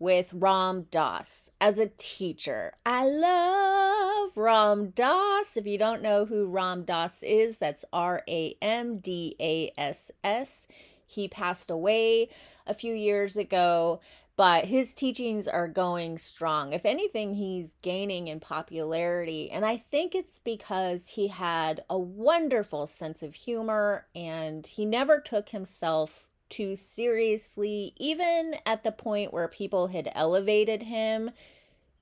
with 0.00 0.32
Ram 0.32 0.86
Dass 0.90 1.50
as 1.60 1.78
a 1.78 1.90
teacher. 1.96 2.72
I 2.84 3.04
love 3.04 4.36
Ram 4.36 4.90
Dass. 4.90 5.56
If 5.56 5.66
you 5.66 5.78
don't 5.78 6.02
know 6.02 6.24
who 6.24 6.46
Ram 6.46 6.84
Dass 6.84 7.22
is, 7.22 7.58
that's 7.58 7.84
R 7.92 8.22
A 8.26 8.56
M 8.60 8.98
D 8.98 9.36
A 9.38 9.72
S 9.78 10.10
S. 10.24 10.66
He 11.06 11.28
passed 11.28 11.70
away 11.70 12.28
a 12.66 12.74
few 12.74 12.94
years 12.94 13.36
ago, 13.36 14.00
but 14.36 14.64
his 14.64 14.94
teachings 14.94 15.46
are 15.46 15.68
going 15.68 16.16
strong. 16.16 16.72
If 16.72 16.86
anything, 16.86 17.34
he's 17.34 17.74
gaining 17.82 18.28
in 18.28 18.40
popularity. 18.40 19.50
And 19.50 19.66
I 19.66 19.76
think 19.90 20.14
it's 20.14 20.38
because 20.38 21.08
he 21.08 21.28
had 21.28 21.84
a 21.90 21.98
wonderful 21.98 22.86
sense 22.86 23.22
of 23.22 23.34
humor 23.34 24.06
and 24.14 24.66
he 24.66 24.86
never 24.86 25.20
took 25.20 25.50
himself 25.50 26.29
too 26.50 26.76
seriously, 26.76 27.94
even 27.96 28.56
at 28.66 28.84
the 28.84 28.92
point 28.92 29.32
where 29.32 29.48
people 29.48 29.86
had 29.86 30.10
elevated 30.14 30.82
him 30.82 31.30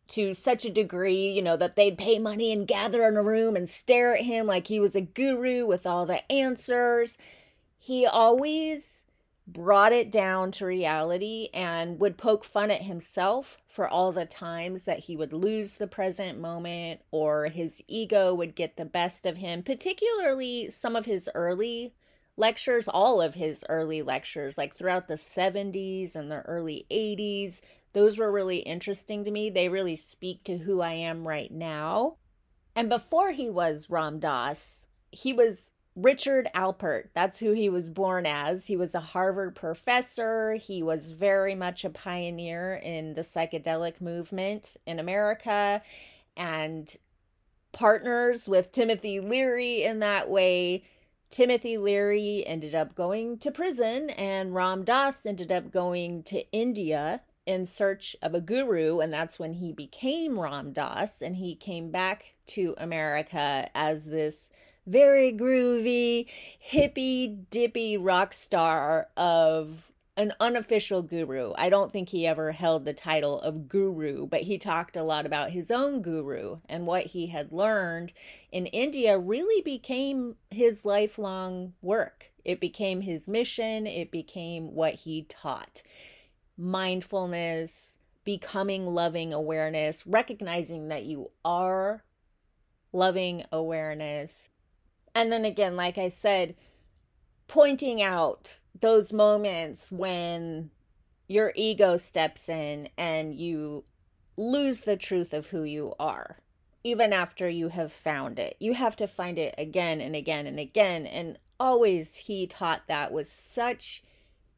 to 0.09 0.35
such 0.35 0.65
a 0.65 0.71
degree, 0.71 1.31
you 1.31 1.43
know, 1.43 1.57
that 1.57 1.77
they'd 1.77 1.99
pay 1.99 2.19
money 2.19 2.51
and 2.51 2.67
gather 2.67 3.07
in 3.07 3.17
a 3.17 3.23
room 3.23 3.55
and 3.55 3.69
stare 3.69 4.17
at 4.17 4.25
him 4.25 4.47
like 4.47 4.67
he 4.67 4.81
was 4.81 4.97
a 4.97 5.01
guru 5.03 5.67
with 5.67 5.87
all 5.87 6.07
the 6.07 6.31
answers. 6.33 7.19
He 7.79 8.07
always 8.07 9.05
brought 9.47 9.93
it 9.93 10.11
down 10.11 10.51
to 10.53 10.67
reality 10.67 11.49
and 11.55 11.99
would 11.99 12.19
poke 12.19 12.45
fun 12.45 12.71
at 12.71 12.83
himself 12.83 13.59
for 13.67 13.89
all 13.89 14.13
the 14.13 14.27
times 14.27 14.83
that 14.83 14.99
he 15.01 15.17
would 15.17 15.33
lose 15.33 15.75
the 15.75 15.87
present 15.87 16.39
moment 16.39 17.01
or 17.11 17.47
his 17.47 17.83
ego 17.89 18.35
would 18.35 18.55
get 18.55 18.77
the 18.77 18.85
best 18.85 19.25
of 19.25 19.39
him, 19.39 19.63
particularly 19.63 20.69
some 20.69 20.95
of 20.95 21.07
his 21.07 21.31
early 21.35 21.95
lectures, 22.39 22.89
all 22.89 23.21
of 23.21 23.35
his 23.35 23.65
early 23.69 24.03
lectures, 24.03 24.57
like 24.57 24.77
throughout 24.77 25.09
the 25.09 25.15
70s 25.15 26.15
and 26.15 26.31
the 26.31 26.41
early 26.43 26.87
80s. 26.91 27.61
Those 27.93 28.19
were 28.19 28.31
really 28.31 28.59
interesting 28.59 29.25
to 29.25 29.31
me. 29.31 29.51
They 29.51 29.69
really 29.69 29.97
speak 29.97 30.45
to 30.45 30.59
who 30.59 30.81
I 30.81 30.93
am 30.93 31.27
right 31.27 31.51
now. 31.51 32.17
And 32.77 32.89
before 32.89 33.33
he 33.33 33.51
was 33.51 33.91
Ram 33.91 34.21
Dass, 34.21 34.87
he 35.11 35.33
was 35.33 35.71
Richard 35.97 36.49
Alpert, 36.55 37.09
that's 37.13 37.41
who 37.41 37.53
he 37.53 37.69
was 37.69 37.89
born 37.89 38.25
as. 38.25 38.67
He 38.67 38.77
was 38.77 38.95
a 38.95 39.01
Harvard 39.01 39.57
professor. 39.57 40.55
He 40.55 40.81
was 40.81 41.11
very 41.11 41.57
much 41.57 41.85
a 41.85 41.91
pioneer 41.91 42.77
in 42.77 43.15
the 43.15 43.23
psychedelic 43.23 44.01
movement 44.01 44.77
in 44.87 45.01
America 45.01 45.83
and 46.37 46.97
partners 47.73 48.49
with 48.49 48.71
Timothy 48.71 49.19
Leary 49.19 49.83
in 49.83 49.99
that 49.99 50.31
way. 50.31 50.85
Timothy 51.31 51.77
Leary 51.77 52.45
ended 52.47 52.75
up 52.75 52.95
going 52.95 53.39
to 53.39 53.51
prison, 53.51 54.11
and 54.11 54.55
Ram 54.55 54.85
Dass 54.85 55.27
ended 55.27 55.53
up 55.53 55.71
going 55.71 56.23
to 56.25 56.51
India 56.53 57.23
in 57.47 57.67
search 57.67 58.17
of 58.23 58.35
a 58.35 58.41
guru, 58.41 59.01
and 59.01 59.13
that's 59.13 59.39
when 59.39 59.55
he 59.55 59.73
became 59.73 60.39
Ram 60.39 60.73
Dass, 60.73 61.23
and 61.23 61.37
he 61.37 61.55
came 61.55 61.91
back 61.91 62.35
to 62.49 62.75
America 62.79 63.71
as 63.75 64.07
this 64.07 64.51
very 64.87 65.33
groovy, 65.33 66.27
hippy 66.59 67.27
dippy 67.51 67.97
rock 67.97 68.33
star 68.33 69.09
of 69.17 69.88
an 70.19 70.33
unofficial 70.41 71.01
guru. 71.01 71.53
I 71.57 71.71
don't 71.71 71.93
think 71.93 72.09
he 72.09 72.27
ever 72.27 72.51
held 72.51 72.85
the 72.85 72.93
title 72.93 73.41
of 73.41 73.69
guru, 73.69 74.27
but 74.27 74.43
he 74.43 74.59
talked 74.59 74.97
a 74.97 75.05
lot 75.05 75.25
about 75.25 75.53
his 75.53 75.71
own 75.71 76.03
guru 76.03 76.59
and 76.69 76.89
what 76.89 77.07
he 77.07 77.29
had 77.29 77.53
learned 77.53 78.13
in 78.51 78.67
India 78.67 79.17
really 79.17 79.63
became 79.63 80.35
his 80.51 80.85
lifelong 80.85 81.73
work. 81.81 82.33
It 82.45 82.59
became 82.59 83.01
his 83.01 83.29
mission, 83.29 83.87
it 83.87 84.11
became 84.11 84.75
what 84.75 84.95
he 84.95 85.23
taught. 85.23 85.83
Mindfulness, 86.57 87.99
becoming 88.25 88.87
loving 88.87 89.33
awareness, 89.33 90.05
recognizing 90.05 90.89
that 90.89 91.05
you 91.05 91.31
are 91.45 92.03
loving 92.93 93.45
awareness, 93.53 94.49
and 95.15 95.33
then 95.33 95.45
again, 95.45 95.77
like 95.77 95.99
I 95.99 96.09
said, 96.09 96.55
pointing 97.49 98.01
out 98.01 98.61
those 98.79 99.13
moments 99.13 99.91
when 99.91 100.71
your 101.27 101.53
ego 101.57 101.97
steps 101.97 102.49
in 102.49 102.89
and 102.97 103.35
you 103.35 103.85
lose 104.37 104.83
the 104.83 104.97
truth 104.97 105.33
of 105.33 105.49
who 105.49 105.65
you 105.65 105.95
are 105.99 106.39
even 106.85 107.13
after 107.13 107.49
you 107.49 107.69
have 107.69 107.93
found 107.93 108.39
it. 108.39 108.57
You 108.61 108.73
have 108.73 108.95
to 108.97 109.09
find 109.09 109.37
it 109.39 109.55
again 109.59 110.01
and 110.01 110.15
again 110.15 110.47
and 110.47 110.61
again. 110.61 111.07
And 111.07 111.39
always 111.59 112.15
he 112.15 112.47
taught 112.47 112.83
that 112.87 113.13
with 113.13 113.31
such 113.31 114.03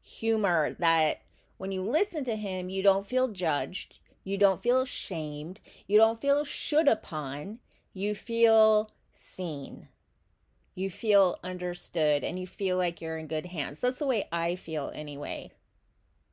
humor 0.01 0.75
that 0.79 1.21
when 1.57 1.71
you 1.71 1.81
listen 1.81 2.23
to 2.23 2.35
him 2.35 2.69
you 2.69 2.81
don't 2.81 3.07
feel 3.07 3.27
judged 3.27 3.99
you 4.23 4.37
don't 4.37 4.61
feel 4.61 4.83
shamed 4.83 5.59
you 5.87 5.97
don't 5.97 6.21
feel 6.21 6.43
should 6.43 6.87
upon 6.87 7.59
you 7.93 8.15
feel 8.15 8.89
seen 9.13 9.87
you 10.75 10.89
feel 10.89 11.37
understood 11.43 12.23
and 12.23 12.39
you 12.39 12.47
feel 12.47 12.77
like 12.77 13.01
you're 13.01 13.17
in 13.17 13.27
good 13.27 13.47
hands. 13.47 13.81
That's 13.81 13.99
the 13.99 14.07
way 14.07 14.27
I 14.31 14.55
feel 14.55 14.91
anyway. 14.93 15.51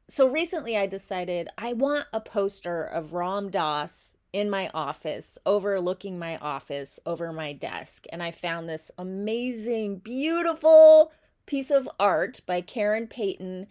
So 0.09 0.29
recently 0.29 0.77
I 0.77 0.87
decided 0.87 1.49
I 1.59 1.73
want 1.73 2.07
a 2.13 2.21
poster 2.21 2.83
of 2.83 3.13
Ram 3.13 3.51
Dass 3.51 4.17
in 4.33 4.51
my 4.51 4.71
office, 4.75 5.39
overlooking 5.45 6.19
my 6.19 6.37
office 6.39 6.99
over 7.05 7.33
my 7.33 7.53
desk. 7.53 8.07
And 8.11 8.23
I 8.23 8.31
found 8.31 8.69
this 8.69 8.91
amazing, 8.99 9.99
beautiful 9.99 11.13
piece 11.47 11.71
of 11.71 11.89
art 11.99 12.41
by 12.47 12.61
Karen 12.61 13.07
Payton 13.07 13.67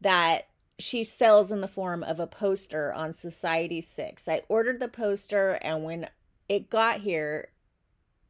that 0.00 0.46
she 0.78 1.04
sells 1.04 1.52
in 1.52 1.60
the 1.60 1.68
form 1.68 2.02
of 2.02 2.18
a 2.18 2.26
poster 2.26 2.92
on 2.92 3.14
Society 3.14 3.80
6. 3.80 4.26
I 4.26 4.42
ordered 4.48 4.80
the 4.80 4.88
poster, 4.88 5.58
and 5.62 5.84
when 5.84 6.08
it 6.48 6.70
got 6.70 7.00
here, 7.00 7.48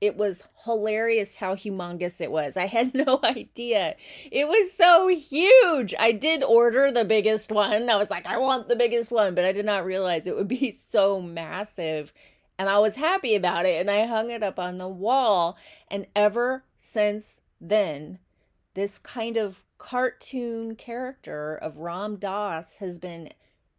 it 0.01 0.17
was 0.17 0.43
hilarious 0.65 1.37
how 1.37 1.55
humongous 1.55 2.21
it 2.21 2.31
was. 2.31 2.57
I 2.57 2.67
had 2.67 2.95
no 3.07 3.21
idea. 3.23 3.97
It 4.31 4.49
was 4.49 4.73
so 4.73 5.09
huge. 5.09 5.95
I 5.99 6.13
did 6.13 6.43
order 6.43 6.91
the 6.91 7.05
biggest 7.05 7.53
one. 7.53 7.89
I 7.91 7.97
was 7.97 8.11
like, 8.11 8.27
I 8.27 8.39
want 8.39 8.69
the 8.69 8.77
biggest 8.77 9.11
one, 9.11 9.35
but 9.35 9.45
I 9.45 9.53
did 9.53 9.67
not 9.67 9.85
realize 9.85 10.27
it 10.27 10.37
would 10.37 10.49
be 10.49 10.77
so 10.89 11.21
massive. 11.21 12.13
And 12.59 12.69
I 12.69 12.79
was 12.79 12.97
happy 12.97 13.35
about 13.35 13.67
it. 13.67 13.81
And 13.81 13.91
I 13.91 14.07
hung 14.07 14.31
it 14.31 14.43
up 14.43 14.59
on 14.59 14.79
the 14.79 14.89
wall. 14.89 15.57
And 15.89 16.07
ever 16.17 16.65
since 16.79 17.41
then, 17.61 18.19
this 18.75 18.99
kind 18.99 19.37
of 19.37 19.63
cartoon 19.79 20.77
character 20.77 21.57
of 21.57 21.79
Ram 21.79 22.17
Dass 22.17 22.77
has 22.77 22.99
been 22.99 23.31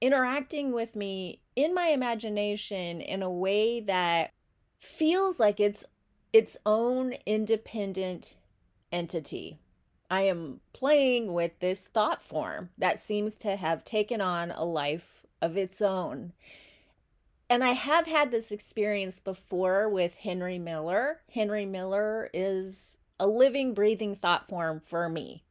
interacting 0.02 0.72
with 0.72 0.96
me 0.96 1.42
in 1.56 1.74
my 1.76 1.88
imagination 1.88 3.02
in 3.02 3.22
a 3.22 3.32
way 3.32 3.80
that 3.82 4.34
feels 4.80 5.40
like 5.40 5.60
it's 5.60 5.86
its 6.34 6.58
own 6.66 7.14
independent 7.26 8.36
entity. 8.92 9.60
I 10.10 10.24
am 10.24 10.60
playing 10.74 11.34
with 11.34 11.60
this 11.60 11.88
thought 11.88 12.22
form 12.22 12.70
that 12.78 13.00
seems 13.00 13.36
to 13.38 13.56
have 13.56 13.86
taken 13.86 14.20
on 14.22 14.52
a 14.52 14.66
life 14.66 15.26
of 15.42 15.58
its 15.58 15.82
own. 15.82 16.34
And 17.50 17.64
I 17.64 17.72
have 17.72 18.08
had 18.08 18.32
this 18.32 18.52
experience 18.52 19.20
before 19.20 19.90
with 19.90 20.16
Henry 20.16 20.58
Miller. 20.58 21.22
Henry 21.34 21.66
Miller 21.66 22.30
is 22.34 22.98
a 23.20 23.28
living, 23.28 23.74
breathing 23.74 24.16
thought 24.16 24.48
form 24.48 24.82
for 24.86 25.10
me 25.10 25.44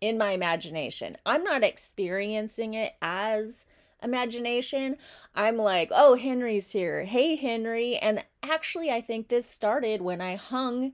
in 0.00 0.18
my 0.18 0.32
imagination. 0.32 1.16
I'm 1.24 1.44
not 1.44 1.62
experiencing 1.62 2.74
it 2.74 2.94
as 3.00 3.66
imagination, 4.02 4.96
I'm 5.34 5.56
like, 5.56 5.90
oh, 5.92 6.14
Henry's 6.14 6.70
here. 6.70 7.04
Hey, 7.04 7.36
Henry. 7.36 7.96
And 7.96 8.24
actually, 8.42 8.90
I 8.90 9.00
think 9.00 9.28
this 9.28 9.46
started 9.46 10.02
when 10.02 10.20
I 10.20 10.36
hung 10.36 10.92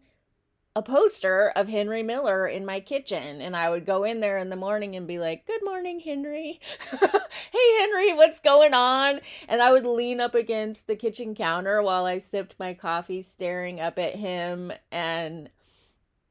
a 0.77 0.83
poster 0.83 1.53
of 1.57 1.69
Henry 1.69 2.05
Miller 2.05 2.47
in 2.47 2.65
my 2.65 2.79
kitchen. 2.79 3.41
And 3.41 3.57
I 3.57 3.69
would 3.69 3.85
go 3.85 4.05
in 4.05 4.21
there 4.21 4.39
in 4.39 4.49
the 4.49 4.57
morning 4.57 4.95
and 4.95 5.09
be 5.09 5.19
like, 5.19 5.47
Good 5.47 5.65
morning, 5.65 5.99
Henry. 5.99 6.61
hey, 6.91 7.79
Henry, 7.81 8.15
what's 8.15 8.39
going 8.39 8.75
on? 8.75 9.21
And 9.49 9.61
I 9.61 9.73
would 9.73 9.87
lean 9.87 10.21
up 10.21 10.35
against 10.37 10.87
the 10.87 10.97
kitchen 10.97 11.35
counter 11.35 11.83
while 11.83 12.07
I 12.07 12.19
sipped 12.19 12.55
my 12.59 12.75
coffee, 12.75 13.23
staring 13.23 13.81
up 13.81 13.99
at 13.99 14.15
him. 14.15 14.73
And 14.93 15.51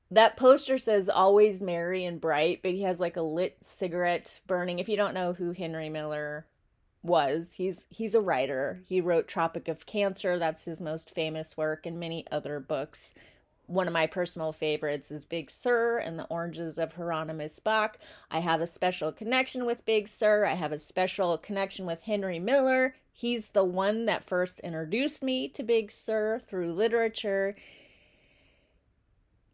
that 0.09 0.37
poster 0.37 0.77
says 0.77 1.09
always 1.09 1.59
merry 1.59 2.05
and 2.05 2.21
bright, 2.21 2.61
but 2.63 2.71
he 2.71 2.83
has 2.83 2.99
like 2.99 3.17
a 3.17 3.21
lit 3.21 3.57
cigarette 3.61 4.39
burning. 4.47 4.79
If 4.79 4.87
you 4.87 4.95
don't 4.95 5.13
know 5.13 5.33
who 5.33 5.51
Henry 5.51 5.89
Miller 5.89 6.45
was. 7.07 7.53
He's 7.53 7.85
he's 7.89 8.13
a 8.13 8.21
writer. 8.21 8.81
He 8.85 9.01
wrote 9.01 9.27
Tropic 9.27 9.67
of 9.67 9.85
Cancer, 9.85 10.37
that's 10.37 10.65
his 10.65 10.79
most 10.79 11.09
famous 11.09 11.57
work 11.57 11.85
and 11.85 11.99
many 11.99 12.25
other 12.31 12.59
books. 12.59 13.13
One 13.65 13.87
of 13.87 13.93
my 13.93 14.07
personal 14.07 14.53
favorites 14.53 15.11
is 15.11 15.25
Big 15.25 15.51
Sur 15.51 15.97
and 15.97 16.17
the 16.17 16.25
Oranges 16.25 16.77
of 16.77 16.93
Hieronymus 16.93 17.59
Bosch. 17.59 17.95
I 18.31 18.39
have 18.39 18.61
a 18.61 18.67
special 18.67 19.11
connection 19.11 19.65
with 19.65 19.85
Big 19.85 20.07
Sur. 20.07 20.45
I 20.45 20.53
have 20.53 20.71
a 20.71 20.79
special 20.79 21.37
connection 21.37 21.85
with 21.85 22.03
Henry 22.03 22.39
Miller. 22.39 22.95
He's 23.11 23.49
the 23.49 23.65
one 23.65 24.05
that 24.05 24.23
first 24.23 24.61
introduced 24.61 25.21
me 25.21 25.49
to 25.49 25.63
Big 25.63 25.91
Sur 25.91 26.39
through 26.47 26.73
literature. 26.73 27.55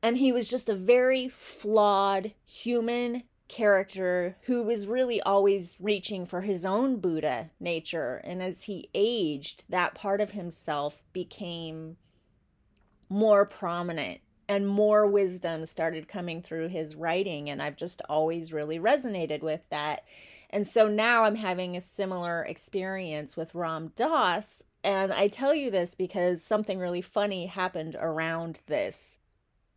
And 0.03 0.17
he 0.17 0.31
was 0.31 0.47
just 0.47 0.69
a 0.69 0.75
very 0.75 1.29
flawed 1.29 2.33
human 2.45 3.23
character 3.47 4.37
who 4.43 4.63
was 4.63 4.87
really 4.87 5.21
always 5.21 5.75
reaching 5.79 6.25
for 6.25 6.41
his 6.41 6.65
own 6.65 6.97
Buddha 6.97 7.51
nature. 7.59 8.21
And 8.23 8.41
as 8.41 8.63
he 8.63 8.89
aged, 8.93 9.65
that 9.69 9.95
part 9.95 10.21
of 10.21 10.31
himself 10.31 11.03
became 11.13 11.97
more 13.09 13.45
prominent 13.45 14.21
and 14.49 14.67
more 14.67 15.07
wisdom 15.07 15.65
started 15.65 16.07
coming 16.07 16.41
through 16.41 16.69
his 16.69 16.95
writing. 16.95 17.49
And 17.49 17.61
I've 17.61 17.77
just 17.77 18.01
always 18.09 18.53
really 18.53 18.79
resonated 18.79 19.41
with 19.41 19.61
that. 19.69 20.03
And 20.49 20.67
so 20.67 20.87
now 20.87 21.23
I'm 21.23 21.35
having 21.35 21.75
a 21.75 21.81
similar 21.81 22.43
experience 22.43 23.37
with 23.37 23.55
Ram 23.55 23.91
Dass. 23.95 24.61
And 24.83 25.13
I 25.13 25.27
tell 25.27 25.55
you 25.55 25.71
this 25.71 25.95
because 25.95 26.43
something 26.43 26.79
really 26.79 27.01
funny 27.01 27.45
happened 27.47 27.95
around 27.99 28.59
this 28.67 29.19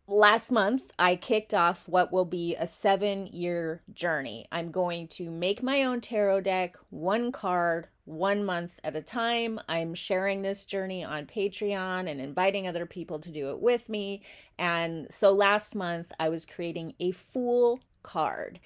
last 0.07 0.51
month, 0.51 0.91
I 0.97 1.15
kicked 1.15 1.53
off 1.53 1.87
what 1.87 2.11
will 2.11 2.25
be 2.25 2.55
a 2.55 2.65
seven 2.65 3.27
year 3.27 3.81
journey. 3.93 4.47
I'm 4.51 4.71
going 4.71 5.07
to 5.09 5.29
make 5.29 5.61
my 5.61 5.83
own 5.83 6.01
tarot 6.01 6.41
deck, 6.41 6.77
one 6.89 7.31
card, 7.31 7.87
one 8.05 8.45
month 8.45 8.71
at 8.83 8.95
a 8.95 9.01
time. 9.01 9.59
I'm 9.67 9.93
sharing 9.93 10.41
this 10.41 10.63
journey 10.63 11.03
on 11.03 11.25
Patreon 11.25 12.09
and 12.09 12.21
inviting 12.21 12.67
other 12.67 12.85
people 12.85 13.19
to 13.19 13.29
do 13.29 13.49
it 13.49 13.59
with 13.59 13.89
me. 13.89 14.23
And 14.57 15.07
so 15.11 15.31
last 15.31 15.75
month, 15.75 16.11
I 16.19 16.29
was 16.29 16.45
creating 16.45 16.93
a 16.99 17.11
Fool 17.11 17.81
card. 18.03 18.59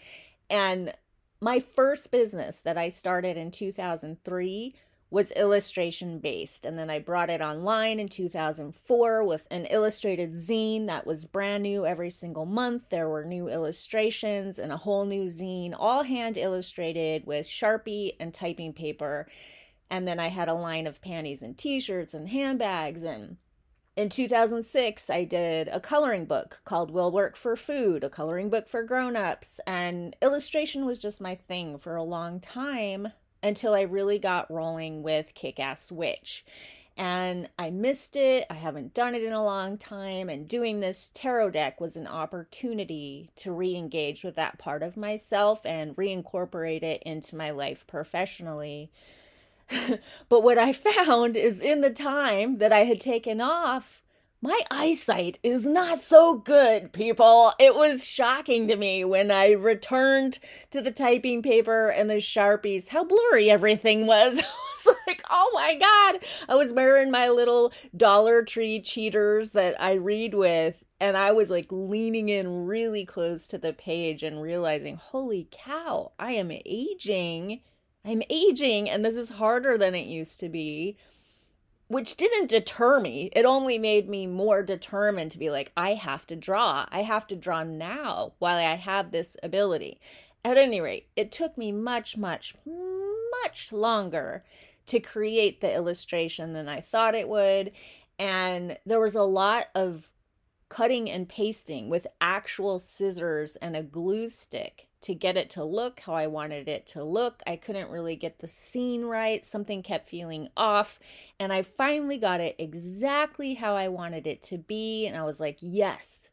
And 0.49 0.93
my 1.41 1.59
first 1.59 2.11
business 2.11 2.59
that 2.59 2.77
I 2.77 2.89
started 2.89 3.35
in 3.35 3.49
2003 3.49 4.75
was 5.11 5.29
illustration 5.31 6.19
based. 6.19 6.65
And 6.65 6.79
then 6.79 6.89
I 6.89 6.99
brought 6.99 7.29
it 7.29 7.41
online 7.41 7.99
in 7.99 8.07
2004 8.07 9.25
with 9.25 9.45
an 9.51 9.65
illustrated 9.65 10.33
zine 10.33 10.87
that 10.87 11.05
was 11.05 11.25
brand 11.25 11.63
new 11.63 11.85
every 11.85 12.09
single 12.09 12.45
month. 12.45 12.89
There 12.89 13.09
were 13.09 13.25
new 13.25 13.49
illustrations 13.49 14.57
and 14.57 14.71
a 14.71 14.77
whole 14.77 15.05
new 15.05 15.25
zine, 15.25 15.75
all 15.77 16.03
hand 16.03 16.37
illustrated 16.37 17.27
with 17.27 17.45
Sharpie 17.45 18.15
and 18.21 18.33
typing 18.33 18.71
paper. 18.71 19.27
And 19.89 20.07
then 20.07 20.17
I 20.17 20.29
had 20.29 20.47
a 20.47 20.53
line 20.53 20.87
of 20.87 21.01
panties 21.01 21.43
and 21.43 21.57
t 21.57 21.81
shirts 21.81 22.13
and 22.13 22.29
handbags. 22.29 23.03
And 23.03 23.35
in 23.97 24.07
2006, 24.07 25.09
I 25.09 25.25
did 25.25 25.67
a 25.67 25.81
coloring 25.81 26.23
book 26.23 26.61
called 26.63 26.89
Will 26.89 27.11
Work 27.11 27.35
for 27.35 27.57
Food, 27.57 28.05
a 28.05 28.09
coloring 28.09 28.49
book 28.49 28.69
for 28.69 28.81
grown 28.81 29.17
ups. 29.17 29.59
And 29.67 30.15
illustration 30.21 30.85
was 30.85 30.97
just 30.97 31.19
my 31.19 31.35
thing 31.35 31.77
for 31.77 31.97
a 31.97 32.03
long 32.03 32.39
time 32.39 33.11
until 33.43 33.73
I 33.73 33.81
really 33.81 34.19
got 34.19 34.51
rolling 34.51 35.03
with 35.03 35.33
Kick 35.33 35.59
Ass 35.59 35.91
Witch. 35.91 36.45
And 36.97 37.49
I 37.57 37.69
missed 37.69 38.15
it. 38.15 38.45
I 38.49 38.55
haven't 38.55 38.93
done 38.93 39.15
it 39.15 39.23
in 39.23 39.33
a 39.33 39.43
long 39.43 39.77
time. 39.77 40.29
And 40.29 40.47
doing 40.47 40.79
this 40.79 41.09
tarot 41.13 41.51
deck 41.51 41.79
was 41.79 41.95
an 41.95 42.05
opportunity 42.05 43.31
to 43.37 43.51
re 43.51 43.75
engage 43.75 44.23
with 44.23 44.35
that 44.35 44.57
part 44.57 44.83
of 44.83 44.97
myself 44.97 45.65
and 45.65 45.95
reincorporate 45.95 46.83
it 46.83 47.01
into 47.03 47.35
my 47.35 47.51
life 47.51 47.87
professionally. 47.87 48.91
but 50.29 50.43
what 50.43 50.57
I 50.57 50.73
found 50.73 51.37
is 51.37 51.61
in 51.61 51.81
the 51.81 51.91
time 51.91 52.57
that 52.57 52.73
I 52.73 52.83
had 52.83 52.99
taken 52.99 53.39
off, 53.39 54.00
my 54.41 54.59
eyesight 54.71 55.37
is 55.43 55.65
not 55.65 56.01
so 56.01 56.33
good, 56.33 56.91
people. 56.93 57.53
It 57.59 57.75
was 57.75 58.03
shocking 58.03 58.67
to 58.67 58.75
me 58.75 59.05
when 59.05 59.29
I 59.29 59.51
returned 59.51 60.39
to 60.71 60.81
the 60.81 60.89
typing 60.89 61.43
paper 61.43 61.89
and 61.89 62.09
the 62.09 62.15
Sharpies 62.15 62.87
how 62.87 63.03
blurry 63.03 63.51
everything 63.51 64.07
was. 64.07 64.39
I 64.41 64.89
was 64.89 64.97
like, 65.05 65.21
oh 65.29 65.51
my 65.53 65.75
God. 65.75 66.25
I 66.49 66.55
was 66.55 66.73
wearing 66.73 67.11
my 67.11 67.29
little 67.29 67.71
Dollar 67.95 68.41
Tree 68.41 68.81
cheaters 68.81 69.51
that 69.51 69.79
I 69.79 69.93
read 69.93 70.33
with, 70.33 70.83
and 70.99 71.15
I 71.15 71.33
was 71.33 71.51
like 71.51 71.67
leaning 71.69 72.29
in 72.29 72.65
really 72.65 73.05
close 73.05 73.45
to 73.47 73.59
the 73.59 73.73
page 73.73 74.23
and 74.23 74.41
realizing, 74.41 74.95
holy 74.95 75.49
cow, 75.51 76.13
I 76.17 76.31
am 76.31 76.51
aging. 76.51 77.61
I'm 78.03 78.23
aging, 78.31 78.89
and 78.89 79.05
this 79.05 79.15
is 79.15 79.29
harder 79.29 79.77
than 79.77 79.93
it 79.93 80.07
used 80.07 80.39
to 80.39 80.49
be 80.49 80.97
which 81.91 82.15
didn't 82.15 82.49
deter 82.49 83.01
me. 83.01 83.29
It 83.33 83.43
only 83.43 83.77
made 83.77 84.07
me 84.07 84.25
more 84.25 84.63
determined 84.63 85.31
to 85.31 85.37
be 85.37 85.49
like, 85.49 85.73
I 85.75 85.95
have 85.95 86.25
to 86.27 86.37
draw. 86.37 86.85
I 86.89 87.01
have 87.01 87.27
to 87.27 87.35
draw 87.35 87.65
now 87.65 88.31
while 88.39 88.57
I 88.57 88.75
have 88.75 89.11
this 89.11 89.35
ability. 89.43 89.99
At 90.45 90.57
any 90.57 90.79
rate, 90.79 91.09
it 91.17 91.33
took 91.33 91.57
me 91.57 91.73
much, 91.73 92.15
much, 92.15 92.55
much 93.43 93.73
longer 93.73 94.45
to 94.85 95.01
create 95.01 95.59
the 95.59 95.73
illustration 95.73 96.53
than 96.53 96.69
I 96.69 96.79
thought 96.79 97.13
it 97.13 97.27
would. 97.27 97.73
And 98.17 98.77
there 98.85 99.01
was 99.01 99.15
a 99.15 99.23
lot 99.23 99.67
of 99.75 100.09
cutting 100.69 101.11
and 101.11 101.27
pasting 101.27 101.89
with 101.89 102.07
actual 102.21 102.79
scissors 102.79 103.57
and 103.57 103.75
a 103.75 103.83
glue 103.83 104.29
stick 104.29 104.87
to 105.01 105.15
get 105.15 105.35
it 105.35 105.49
to 105.51 105.63
look 105.63 105.99
how 106.01 106.13
I 106.13 106.27
wanted 106.27 106.67
it 106.67 106.85
to 106.87 107.03
look. 107.03 107.41
I 107.47 107.55
couldn't 107.55 107.89
really 107.89 108.15
get 108.15 108.39
the 108.39 108.47
scene 108.47 109.03
right. 109.03 109.45
Something 109.45 109.81
kept 109.81 110.09
feeling 110.09 110.49
off. 110.55 110.99
And 111.39 111.51
I 111.51 111.63
finally 111.63 112.17
got 112.17 112.39
it 112.39 112.55
exactly 112.59 113.55
how 113.55 113.75
I 113.75 113.87
wanted 113.87 114.27
it 114.27 114.43
to 114.43 114.57
be. 114.57 115.07
And 115.07 115.17
I 115.17 115.23
was 115.23 115.39
like, 115.39 115.57
yes, 115.59 116.29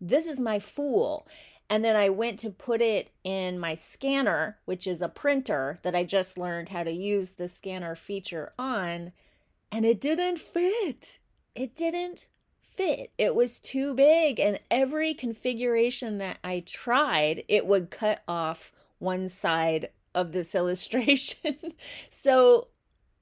this 0.00 0.26
is 0.26 0.40
my 0.40 0.58
fool. 0.58 1.28
And 1.70 1.84
then 1.84 1.96
I 1.96 2.08
went 2.08 2.38
to 2.40 2.50
put 2.50 2.80
it 2.80 3.10
in 3.24 3.58
my 3.58 3.74
scanner, 3.74 4.58
which 4.64 4.86
is 4.86 5.02
a 5.02 5.08
printer 5.08 5.78
that 5.82 5.94
I 5.94 6.02
just 6.04 6.38
learned 6.38 6.70
how 6.70 6.82
to 6.82 6.90
use 6.90 7.32
the 7.32 7.46
scanner 7.46 7.94
feature 7.94 8.52
on. 8.58 9.12
And 9.70 9.84
it 9.84 10.00
didn't 10.00 10.38
fit. 10.38 11.18
It 11.54 11.76
didn't 11.76 12.26
fit. 12.78 13.10
It 13.18 13.34
was 13.34 13.58
too 13.58 13.92
big. 13.92 14.38
And 14.38 14.60
every 14.70 15.12
configuration 15.12 16.18
that 16.18 16.38
I 16.44 16.60
tried, 16.60 17.44
it 17.48 17.66
would 17.66 17.90
cut 17.90 18.22
off 18.28 18.72
one 18.98 19.28
side 19.28 19.90
of 20.14 20.32
this 20.32 20.54
illustration. 20.54 21.56
so 22.08 22.68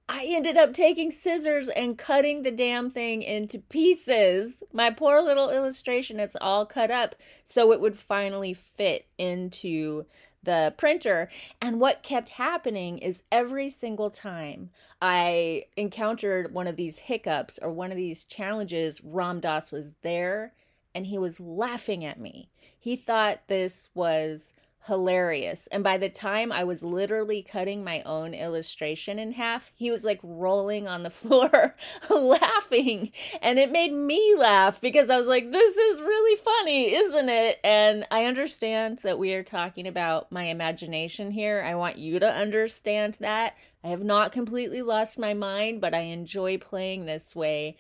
I 0.09 0.25
ended 0.29 0.57
up 0.57 0.73
taking 0.73 1.11
scissors 1.11 1.69
and 1.69 1.99
cutting 1.99 2.43
the 2.43 2.53
damn 2.53 2.91
thing 2.91 3.23
into 3.23 3.59
pieces. 3.59 4.63
My 4.73 4.91
poor 4.91 5.21
little 5.21 5.51
illustration, 5.51 6.21
it's 6.21 6.37
all 6.41 6.65
cut 6.65 6.93
up 6.93 7.17
so 7.45 7.73
it 7.73 7.81
would 7.81 7.99
finally 7.99 8.55
fit 8.55 9.07
into 9.19 10.05
the 10.47 10.73
printer. 10.79 11.29
And 11.61 11.79
what 11.79 12.03
kept 12.03 12.31
happening 12.31 12.97
is 12.99 13.23
every 13.31 13.69
single 13.69 14.09
time 14.09 14.71
I 15.03 15.67
encountered 15.77 16.55
one 16.55 16.67
of 16.67 16.77
these 16.77 16.99
hiccups 16.99 17.59
or 17.61 17.71
one 17.71 17.91
of 17.91 17.99
these 17.99 18.25
challenges, 18.25 19.05
Ram 19.05 19.41
Dass 19.41 19.71
was 19.71 19.95
there 20.01 20.55
and 20.95 21.07
he 21.07 21.19
was 21.19 21.39
laughing 21.39 22.07
at 22.07 22.19
me. 22.19 22.49
He 22.79 22.97
thought 22.97 23.49
this 23.49 23.91
was 23.95 24.55
hilarious. 24.87 25.67
And 25.73 25.83
by 25.83 25.99
the 25.99 26.09
time 26.09 26.53
I 26.53 26.63
was 26.65 26.83
literally 26.83 27.43
cutting 27.43 27.83
my 27.83 28.03
own 28.03 28.35
illustration 28.35 29.19
in 29.19 29.33
half, 29.33 29.73
he 29.75 29.91
was 29.91 30.05
like 30.05 30.21
rolling 30.23 30.87
on 30.87 31.03
the 31.03 31.11
floor 31.23 31.75
laughing. 32.11 33.11
And 33.43 33.59
it 33.59 33.73
made 33.73 33.93
me 33.93 34.35
laugh 34.37 34.81
because 34.81 35.11
I 35.11 35.19
was 35.19 35.27
like, 35.27 35.51
this 35.51 35.77
is 35.77 36.01
really 36.01 36.37
funny, 36.37 36.95
isn't 36.95 37.29
it? 37.29 37.59
And 37.65 38.07
I 38.11 38.27
understand 38.27 39.01
that 39.03 39.19
we 39.19 39.35
are 39.35 39.43
talking 39.43 39.89
about 39.89 40.31
my 40.31 40.45
imagination 40.45 41.31
here. 41.33 41.63
I 41.67 41.75
want 41.75 41.99
you 41.99 42.21
to 42.21 42.33
understand 42.33 43.17
that. 43.21 43.55
I 43.83 43.89
have 43.89 44.05
not 44.05 44.33
completely 44.33 44.83
lost 44.83 45.19
my 45.19 45.35
mind, 45.35 45.81
but 45.81 45.95
I 45.95 46.01
enjoy 46.01 46.59
playing 46.59 47.07
this 47.07 47.35
way. 47.35 47.77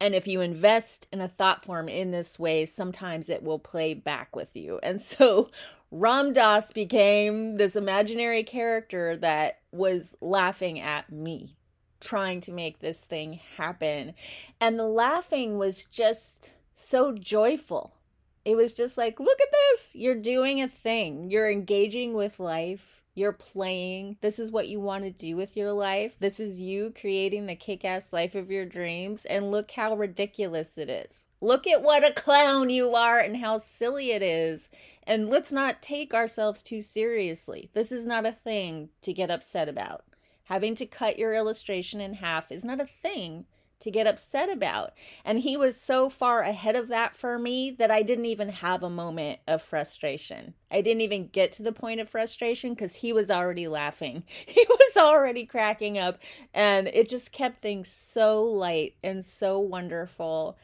And 0.00 0.14
if 0.14 0.26
you 0.26 0.40
invest 0.40 1.06
in 1.12 1.20
a 1.20 1.28
thought 1.28 1.64
form 1.64 1.88
in 1.88 2.10
this 2.10 2.38
way, 2.38 2.66
sometimes 2.66 3.30
it 3.30 3.42
will 3.42 3.58
play 3.58 3.94
back 3.94 4.34
with 4.34 4.54
you. 4.54 4.80
And 4.82 5.00
so 5.00 5.50
Ram 5.96 6.32
Dass 6.32 6.72
became 6.72 7.56
this 7.56 7.76
imaginary 7.76 8.42
character 8.42 9.16
that 9.18 9.60
was 9.70 10.16
laughing 10.20 10.80
at 10.80 11.12
me, 11.12 11.54
trying 12.00 12.40
to 12.40 12.52
make 12.52 12.80
this 12.80 13.00
thing 13.00 13.38
happen. 13.56 14.14
And 14.60 14.76
the 14.76 14.88
laughing 14.88 15.56
was 15.56 15.84
just 15.84 16.54
so 16.74 17.12
joyful. 17.12 17.94
It 18.44 18.56
was 18.56 18.72
just 18.72 18.98
like, 18.98 19.20
look 19.20 19.40
at 19.40 19.52
this. 19.52 19.94
You're 19.94 20.16
doing 20.16 20.60
a 20.60 20.66
thing. 20.66 21.30
You're 21.30 21.48
engaging 21.48 22.14
with 22.14 22.40
life. 22.40 22.93
You're 23.14 23.32
playing. 23.32 24.16
This 24.20 24.38
is 24.38 24.50
what 24.50 24.68
you 24.68 24.80
want 24.80 25.04
to 25.04 25.10
do 25.10 25.36
with 25.36 25.56
your 25.56 25.72
life. 25.72 26.14
This 26.18 26.40
is 26.40 26.58
you 26.58 26.92
creating 27.00 27.46
the 27.46 27.54
kick 27.54 27.84
ass 27.84 28.12
life 28.12 28.34
of 28.34 28.50
your 28.50 28.66
dreams. 28.66 29.24
And 29.24 29.50
look 29.50 29.70
how 29.70 29.94
ridiculous 29.94 30.76
it 30.76 30.90
is. 30.90 31.26
Look 31.40 31.66
at 31.66 31.82
what 31.82 32.04
a 32.04 32.12
clown 32.12 32.70
you 32.70 32.94
are 32.94 33.18
and 33.18 33.36
how 33.36 33.58
silly 33.58 34.10
it 34.10 34.22
is. 34.22 34.68
And 35.04 35.30
let's 35.30 35.52
not 35.52 35.82
take 35.82 36.12
ourselves 36.12 36.62
too 36.62 36.82
seriously. 36.82 37.70
This 37.72 37.92
is 37.92 38.04
not 38.04 38.26
a 38.26 38.32
thing 38.32 38.88
to 39.02 39.12
get 39.12 39.30
upset 39.30 39.68
about. 39.68 40.04
Having 40.44 40.74
to 40.76 40.86
cut 40.86 41.18
your 41.18 41.34
illustration 41.34 42.00
in 42.00 42.14
half 42.14 42.50
is 42.50 42.64
not 42.64 42.80
a 42.80 42.86
thing 42.86 43.46
to 43.84 43.90
get 43.92 44.06
upset 44.08 44.50
about. 44.50 44.94
And 45.24 45.38
he 45.40 45.56
was 45.56 45.80
so 45.80 46.10
far 46.10 46.42
ahead 46.42 46.76
of 46.76 46.88
that 46.88 47.16
for 47.16 47.38
me 47.38 47.70
that 47.72 47.90
I 47.90 48.02
didn't 48.02 48.26
even 48.26 48.50
have 48.50 48.82
a 48.82 48.90
moment 48.90 49.40
of 49.48 49.62
frustration. 49.62 50.54
I 50.70 50.82
didn't 50.82 51.02
even 51.02 51.28
get 51.28 51.52
to 51.52 51.62
the 51.62 51.72
point 51.72 52.00
of 52.00 52.08
frustration 52.10 52.74
because 52.74 52.96
he 52.96 53.12
was 53.12 53.30
already 53.30 53.68
laughing. 53.68 54.24
He 54.46 54.66
was 54.68 54.96
already 54.96 55.46
cracking 55.46 55.98
up. 55.98 56.18
And 56.52 56.88
it 56.88 57.08
just 57.08 57.32
kept 57.32 57.62
things 57.62 57.90
so 57.90 58.44
light 58.44 58.96
and 59.02 59.24
so 59.24 59.58
wonderful 59.60 60.58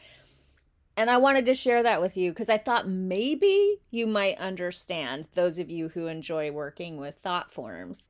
And 0.96 1.10
I 1.10 1.16
wanted 1.16 1.46
to 1.46 1.54
share 1.54 1.82
that 1.82 2.00
with 2.00 2.16
you 2.16 2.30
because 2.32 2.50
I 2.50 2.58
thought 2.58 2.88
maybe 2.88 3.80
you 3.90 4.06
might 4.06 4.38
understand, 4.38 5.26
those 5.34 5.58
of 5.58 5.70
you 5.70 5.88
who 5.88 6.06
enjoy 6.06 6.52
working 6.52 6.98
with 6.98 7.16
thought 7.16 7.50
forms. 7.50 8.09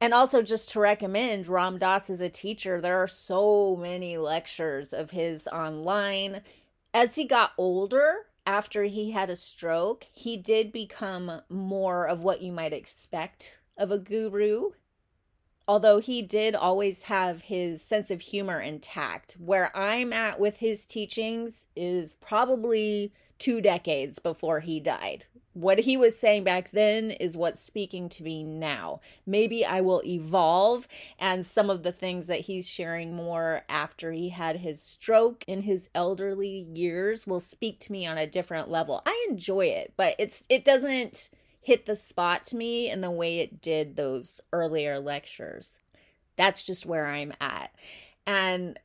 And 0.00 0.12
also, 0.12 0.42
just 0.42 0.70
to 0.72 0.80
recommend, 0.80 1.48
Ram 1.48 1.78
Dass 1.78 2.10
is 2.10 2.20
a 2.20 2.28
teacher. 2.28 2.80
There 2.80 3.02
are 3.02 3.08
so 3.08 3.76
many 3.76 4.18
lectures 4.18 4.92
of 4.92 5.10
his 5.10 5.46
online. 5.48 6.42
As 6.92 7.14
he 7.14 7.24
got 7.24 7.52
older, 7.56 8.26
after 8.44 8.84
he 8.84 9.12
had 9.12 9.30
a 9.30 9.36
stroke, 9.36 10.06
he 10.12 10.36
did 10.36 10.70
become 10.70 11.40
more 11.48 12.06
of 12.06 12.20
what 12.20 12.42
you 12.42 12.52
might 12.52 12.74
expect 12.74 13.54
of 13.78 13.90
a 13.90 13.98
guru. 13.98 14.70
Although 15.66 15.98
he 15.98 16.22
did 16.22 16.54
always 16.54 17.02
have 17.04 17.42
his 17.42 17.82
sense 17.82 18.10
of 18.10 18.20
humor 18.20 18.60
intact. 18.60 19.36
Where 19.40 19.76
I'm 19.76 20.12
at 20.12 20.38
with 20.38 20.58
his 20.58 20.84
teachings 20.84 21.62
is 21.74 22.12
probably 22.12 23.12
two 23.38 23.60
decades 23.60 24.18
before 24.18 24.60
he 24.60 24.78
died 24.78 25.24
what 25.56 25.78
he 25.78 25.96
was 25.96 26.18
saying 26.18 26.44
back 26.44 26.70
then 26.72 27.10
is 27.10 27.34
what's 27.34 27.62
speaking 27.62 28.10
to 28.10 28.22
me 28.22 28.44
now. 28.44 29.00
Maybe 29.24 29.64
I 29.64 29.80
will 29.80 30.02
evolve, 30.04 30.86
and 31.18 31.46
some 31.46 31.70
of 31.70 31.82
the 31.82 31.92
things 31.92 32.26
that 32.26 32.40
he's 32.40 32.68
sharing 32.68 33.14
more 33.16 33.62
after 33.66 34.12
he 34.12 34.28
had 34.28 34.56
his 34.56 34.82
stroke 34.82 35.44
in 35.46 35.62
his 35.62 35.88
elderly 35.94 36.66
years 36.74 37.26
will 37.26 37.40
speak 37.40 37.80
to 37.80 37.92
me 37.92 38.04
on 38.04 38.18
a 38.18 38.26
different 38.26 38.70
level. 38.70 39.00
I 39.06 39.26
enjoy 39.30 39.68
it, 39.68 39.94
but 39.96 40.14
it's 40.18 40.42
it 40.50 40.62
doesn't 40.62 41.30
hit 41.62 41.86
the 41.86 41.96
spot 41.96 42.44
to 42.46 42.56
me 42.56 42.90
in 42.90 43.00
the 43.00 43.10
way 43.10 43.38
it 43.38 43.62
did 43.62 43.96
those 43.96 44.42
earlier 44.52 44.98
lectures. 44.98 45.80
That's 46.36 46.62
just 46.62 46.84
where 46.84 47.06
I'm 47.06 47.32
at. 47.40 47.70
And 48.26 48.78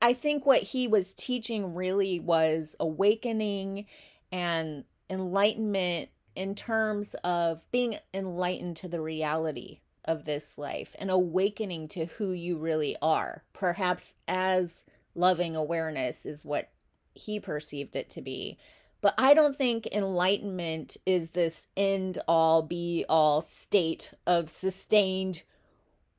I 0.00 0.14
think 0.14 0.46
what 0.46 0.62
he 0.62 0.88
was 0.88 1.12
teaching 1.12 1.74
really 1.74 2.18
was 2.18 2.76
awakening 2.80 3.84
and 4.32 4.84
enlightenment 5.10 6.08
in 6.34 6.54
terms 6.54 7.14
of 7.24 7.70
being 7.70 7.98
enlightened 8.12 8.76
to 8.78 8.88
the 8.88 9.00
reality 9.00 9.80
of 10.04 10.24
this 10.24 10.58
life 10.58 10.94
and 10.98 11.10
awakening 11.10 11.88
to 11.88 12.06
who 12.06 12.32
you 12.32 12.56
really 12.56 12.96
are. 13.00 13.42
Perhaps 13.52 14.14
as 14.28 14.84
loving 15.14 15.56
awareness 15.56 16.26
is 16.26 16.44
what 16.44 16.70
he 17.14 17.40
perceived 17.40 17.96
it 17.96 18.10
to 18.10 18.20
be. 18.20 18.58
But 19.00 19.14
I 19.18 19.34
don't 19.34 19.56
think 19.56 19.86
enlightenment 19.92 20.96
is 21.04 21.30
this 21.30 21.66
end 21.76 22.18
all 22.26 22.62
be 22.62 23.04
all 23.08 23.40
state 23.40 24.12
of 24.26 24.48
sustained 24.48 25.42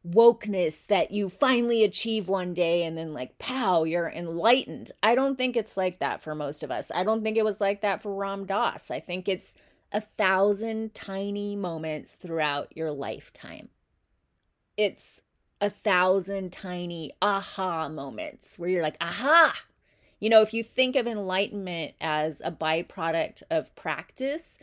wokeness 0.08 0.86
that 0.88 1.10
you 1.10 1.30
finally 1.30 1.84
achieve 1.84 2.28
one 2.28 2.54
day 2.54 2.84
and 2.84 2.96
then 2.96 3.12
like 3.12 3.40
pow 3.40 3.84
you're 3.84 4.08
enlightened 4.10 4.92
i 5.02 5.16
don't 5.16 5.36
think 5.36 5.58
it's 5.58 5.76
like 5.76 5.98
that 5.98 6.22
for 6.22 6.36
most 6.36 6.62
of 6.62 6.70
us 6.70 6.92
i 6.94 7.04
don't 7.04 7.24
think 7.24 7.38
it 7.38 7.46
was 7.46 7.60
like 7.60 7.82
that 7.82 8.04
for 8.04 8.14
ram 8.14 8.46
dass 8.46 8.92
i 8.92 9.00
think 9.00 9.28
it's 9.28 9.56
a 9.96 10.02
thousand 10.02 10.94
tiny 10.94 11.56
moments 11.56 12.14
throughout 12.14 12.76
your 12.76 12.92
lifetime 12.92 13.70
it's 14.78 15.22
a 15.62 15.70
thousand 15.70 16.52
tiny 16.52 17.12
aha 17.22 17.88
moments 17.88 18.60
where 18.60 18.70
you're 18.70 18.84
like 18.84 18.98
aha 19.00 19.58
you 20.20 20.30
know 20.30 20.42
if 20.42 20.54
you 20.54 20.64
think 20.64 20.98
of 20.98 21.08
enlightenment 21.08 21.94
as 22.02 22.42
a 22.44 22.52
byproduct 22.52 23.42
of 23.50 23.74
practice 23.76 24.58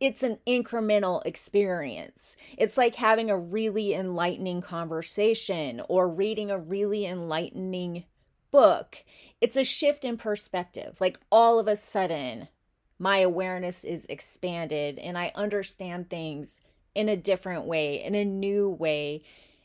it's 0.00 0.22
an 0.22 0.38
incremental 0.46 1.24
experience. 1.24 2.36
It's 2.58 2.76
like 2.76 2.96
having 2.96 3.30
a 3.30 3.38
really 3.38 3.94
enlightening 3.94 4.60
conversation 4.60 5.80
or 5.88 6.08
reading 6.08 6.50
a 6.50 6.58
really 6.58 7.06
enlightening 7.06 8.04
book. 8.50 9.04
It's 9.40 9.56
a 9.56 9.64
shift 9.64 10.04
in 10.04 10.16
perspective. 10.16 10.96
Like 11.00 11.18
all 11.30 11.58
of 11.58 11.68
a 11.68 11.76
sudden, 11.76 12.48
my 13.04 13.18
awareness 13.18 13.84
is 13.84 14.06
expanded 14.08 14.98
and 14.98 15.18
I 15.18 15.30
understand 15.34 16.08
things 16.08 16.62
in 16.94 17.10
a 17.10 17.18
different 17.18 17.66
way, 17.66 18.02
in 18.02 18.14
a 18.14 18.24
new 18.24 18.70
way, 18.70 19.22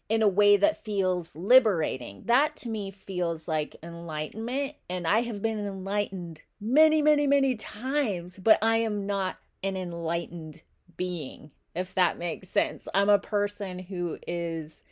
in 0.09 0.21
a 0.21 0.27
way 0.27 0.57
that 0.57 0.83
feels 0.83 1.37
liberating. 1.37 2.23
That 2.25 2.57
to 2.57 2.69
me 2.69 2.91
feels 2.91 3.47
like 3.47 3.77
enlightenment. 3.81 4.75
And 4.89 5.07
I 5.07 5.21
have 5.21 5.41
been 5.41 5.57
enlightened 5.57 6.41
many, 6.59 7.01
many, 7.01 7.27
many 7.27 7.55
times, 7.55 8.37
but 8.37 8.59
I 8.61 8.75
am 8.79 9.05
not 9.05 9.37
an 9.63 9.77
enlightened 9.77 10.61
being, 10.97 11.51
if 11.73 11.95
that 11.95 12.19
makes 12.19 12.49
sense. 12.49 12.89
I'm 12.93 13.07
a 13.07 13.19
person 13.19 13.79
who 13.79 14.19
is 14.27 14.83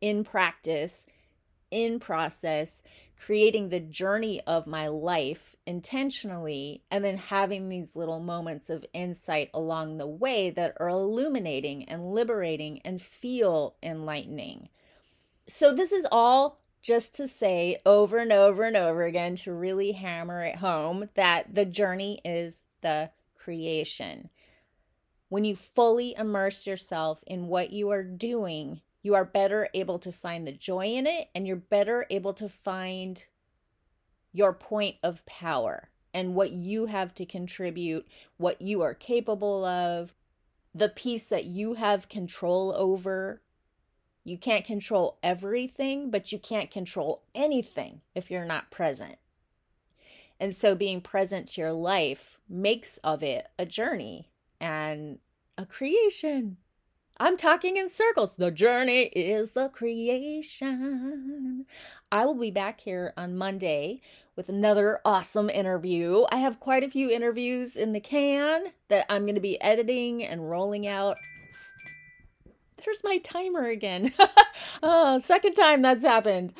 in 0.00 0.24
practice, 0.24 1.06
in 1.72 1.98
process, 1.98 2.82
creating 3.24 3.68
the 3.68 3.80
journey 3.80 4.40
of 4.46 4.66
my 4.66 4.86
life 4.86 5.56
intentionally, 5.66 6.82
and 6.90 7.04
then 7.04 7.16
having 7.16 7.68
these 7.68 7.96
little 7.96 8.20
moments 8.20 8.70
of 8.70 8.84
insight 8.92 9.50
along 9.54 9.96
the 9.96 10.06
way 10.06 10.50
that 10.50 10.76
are 10.78 10.88
illuminating 10.88 11.84
and 11.88 12.14
liberating 12.14 12.80
and 12.84 13.02
feel 13.02 13.74
enlightening. 13.82 14.68
So, 15.48 15.74
this 15.74 15.90
is 15.92 16.06
all 16.12 16.60
just 16.82 17.14
to 17.14 17.28
say 17.28 17.78
over 17.86 18.18
and 18.18 18.32
over 18.32 18.64
and 18.64 18.76
over 18.76 19.04
again 19.04 19.36
to 19.36 19.52
really 19.52 19.92
hammer 19.92 20.42
it 20.42 20.56
home 20.56 21.08
that 21.14 21.54
the 21.54 21.64
journey 21.64 22.20
is 22.24 22.62
the 22.82 23.10
creation. 23.36 24.28
When 25.28 25.44
you 25.44 25.56
fully 25.56 26.14
immerse 26.16 26.66
yourself 26.66 27.22
in 27.26 27.46
what 27.46 27.70
you 27.70 27.90
are 27.90 28.02
doing, 28.02 28.82
you 29.02 29.14
are 29.14 29.24
better 29.24 29.68
able 29.74 29.98
to 29.98 30.12
find 30.12 30.46
the 30.46 30.52
joy 30.52 30.86
in 30.86 31.06
it 31.06 31.28
and 31.34 31.46
you're 31.46 31.56
better 31.56 32.06
able 32.10 32.32
to 32.34 32.48
find 32.48 33.24
your 34.32 34.52
point 34.52 34.96
of 35.02 35.26
power 35.26 35.90
and 36.14 36.34
what 36.34 36.52
you 36.52 36.86
have 36.86 37.14
to 37.14 37.26
contribute, 37.26 38.06
what 38.36 38.60
you 38.62 38.82
are 38.82 38.94
capable 38.94 39.64
of, 39.64 40.14
the 40.74 40.88
piece 40.88 41.26
that 41.26 41.44
you 41.44 41.74
have 41.74 42.08
control 42.08 42.72
over. 42.76 43.42
You 44.24 44.38
can't 44.38 44.64
control 44.64 45.18
everything, 45.22 46.10
but 46.10 46.30
you 46.30 46.38
can't 46.38 46.70
control 46.70 47.24
anything 47.34 48.02
if 48.14 48.30
you're 48.30 48.44
not 48.44 48.70
present. 48.70 49.16
And 50.38 50.54
so 50.54 50.74
being 50.74 51.00
present 51.00 51.48
to 51.48 51.60
your 51.60 51.72
life 51.72 52.38
makes 52.48 52.98
of 52.98 53.22
it 53.22 53.48
a 53.58 53.66
journey 53.66 54.30
and 54.60 55.18
a 55.58 55.66
creation. 55.66 56.56
I'm 57.22 57.36
talking 57.36 57.76
in 57.76 57.88
circles. 57.88 58.34
The 58.34 58.50
journey 58.50 59.02
is 59.04 59.52
the 59.52 59.68
creation. 59.68 61.66
I 62.10 62.26
will 62.26 62.34
be 62.34 62.50
back 62.50 62.80
here 62.80 63.14
on 63.16 63.36
Monday 63.36 64.00
with 64.34 64.48
another 64.48 64.98
awesome 65.04 65.48
interview. 65.48 66.24
I 66.32 66.38
have 66.38 66.58
quite 66.58 66.82
a 66.82 66.90
few 66.90 67.08
interviews 67.08 67.76
in 67.76 67.92
the 67.92 68.00
can 68.00 68.72
that 68.88 69.06
I'm 69.08 69.22
going 69.22 69.36
to 69.36 69.40
be 69.40 69.60
editing 69.60 70.24
and 70.24 70.50
rolling 70.50 70.88
out. 70.88 71.16
There's 72.84 73.04
my 73.04 73.18
timer 73.18 73.68
again. 73.68 74.12
oh, 74.82 75.20
second 75.24 75.54
time 75.54 75.80
that's 75.80 76.02
happened. 76.02 76.52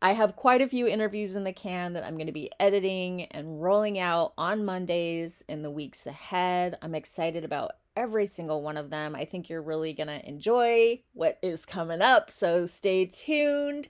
I 0.00 0.14
have 0.14 0.36
quite 0.36 0.62
a 0.62 0.68
few 0.68 0.86
interviews 0.86 1.36
in 1.36 1.44
the 1.44 1.52
can 1.52 1.92
that 1.92 2.06
I'm 2.06 2.14
going 2.14 2.28
to 2.28 2.32
be 2.32 2.50
editing 2.58 3.24
and 3.26 3.62
rolling 3.62 3.98
out 3.98 4.32
on 4.38 4.64
Mondays 4.64 5.44
in 5.50 5.60
the 5.60 5.70
weeks 5.70 6.06
ahead. 6.06 6.78
I'm 6.80 6.94
excited 6.94 7.44
about 7.44 7.72
every 7.98 8.26
single 8.26 8.62
one 8.62 8.76
of 8.76 8.90
them. 8.90 9.16
I 9.16 9.24
think 9.24 9.48
you're 9.48 9.60
really 9.60 9.92
going 9.92 10.06
to 10.06 10.26
enjoy 10.26 11.02
what 11.12 11.38
is 11.42 11.66
coming 11.66 12.00
up, 12.00 12.30
so 12.30 12.64
stay 12.64 13.06
tuned. 13.06 13.88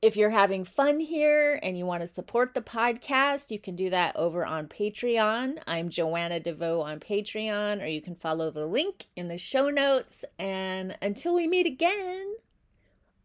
If 0.00 0.16
you're 0.16 0.30
having 0.30 0.64
fun 0.64 0.98
here 0.98 1.60
and 1.62 1.76
you 1.76 1.86
want 1.86 2.00
to 2.00 2.06
support 2.06 2.54
the 2.54 2.62
podcast, 2.62 3.50
you 3.50 3.58
can 3.58 3.76
do 3.76 3.90
that 3.90 4.16
over 4.16 4.44
on 4.44 4.66
Patreon. 4.66 5.58
I'm 5.66 5.90
Joanna 5.90 6.40
DeVoe 6.40 6.80
on 6.80 6.98
Patreon, 6.98 7.82
or 7.82 7.86
you 7.86 8.00
can 8.00 8.16
follow 8.16 8.50
the 8.50 8.66
link 8.66 9.06
in 9.14 9.28
the 9.28 9.38
show 9.38 9.68
notes. 9.68 10.24
And 10.38 10.96
until 11.02 11.34
we 11.34 11.46
meet 11.46 11.66
again, 11.66 12.34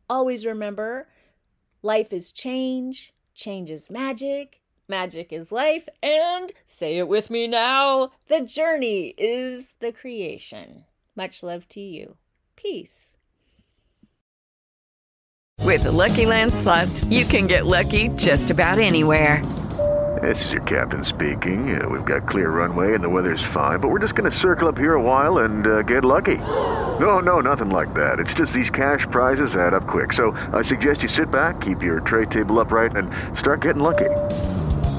always 0.09 0.45
remember 0.45 1.07
Life 1.83 2.11
is 2.11 2.31
change, 2.31 3.13
change 3.33 3.69
is 3.69 3.89
magic, 3.89 4.59
magic 4.89 5.31
is 5.31 5.51
life, 5.51 5.87
and 6.01 6.51
say 6.65 6.97
it 6.97 7.07
with 7.07 7.29
me 7.29 7.47
now 7.47 8.11
the 8.27 8.41
journey 8.41 9.13
is 9.17 9.73
the 9.79 9.91
creation. 9.91 10.85
Much 11.15 11.43
love 11.43 11.67
to 11.69 11.79
you. 11.79 12.15
Peace. 12.55 13.07
With 15.63 15.83
the 15.83 15.91
Lucky 15.91 16.25
Land 16.25 16.53
slots, 16.53 17.03
you 17.05 17.25
can 17.25 17.47
get 17.47 17.65
lucky 17.65 18.09
just 18.09 18.49
about 18.49 18.79
anywhere. 18.79 19.43
This 20.21 20.43
is 20.45 20.51
your 20.51 20.63
captain 20.63 21.05
speaking. 21.05 21.79
Uh, 21.79 21.87
we've 21.89 22.05
got 22.05 22.27
clear 22.27 22.49
runway 22.49 22.95
and 22.95 23.03
the 23.03 23.09
weather's 23.09 23.43
fine, 23.53 23.79
but 23.79 23.89
we're 23.89 23.99
just 23.99 24.15
going 24.15 24.31
to 24.31 24.35
circle 24.35 24.67
up 24.67 24.77
here 24.77 24.93
a 24.93 25.01
while 25.01 25.39
and 25.39 25.67
uh, 25.67 25.81
get 25.83 26.03
lucky. 26.03 26.37
No, 26.37 27.19
no, 27.19 27.39
nothing 27.39 27.69
like 27.69 27.93
that. 27.93 28.19
It's 28.19 28.33
just 28.33 28.51
these 28.51 28.69
cash 28.69 29.05
prizes 29.11 29.55
add 29.55 29.73
up 29.73 29.85
quick. 29.85 30.13
So 30.13 30.31
I 30.53 30.63
suggest 30.63 31.03
you 31.03 31.09
sit 31.09 31.29
back, 31.29 31.61
keep 31.61 31.83
your 31.83 31.99
tray 31.99 32.25
table 32.25 32.59
upright, 32.59 32.95
and 32.95 33.11
start 33.37 33.61
getting 33.61 33.83
lucky. 33.83 34.09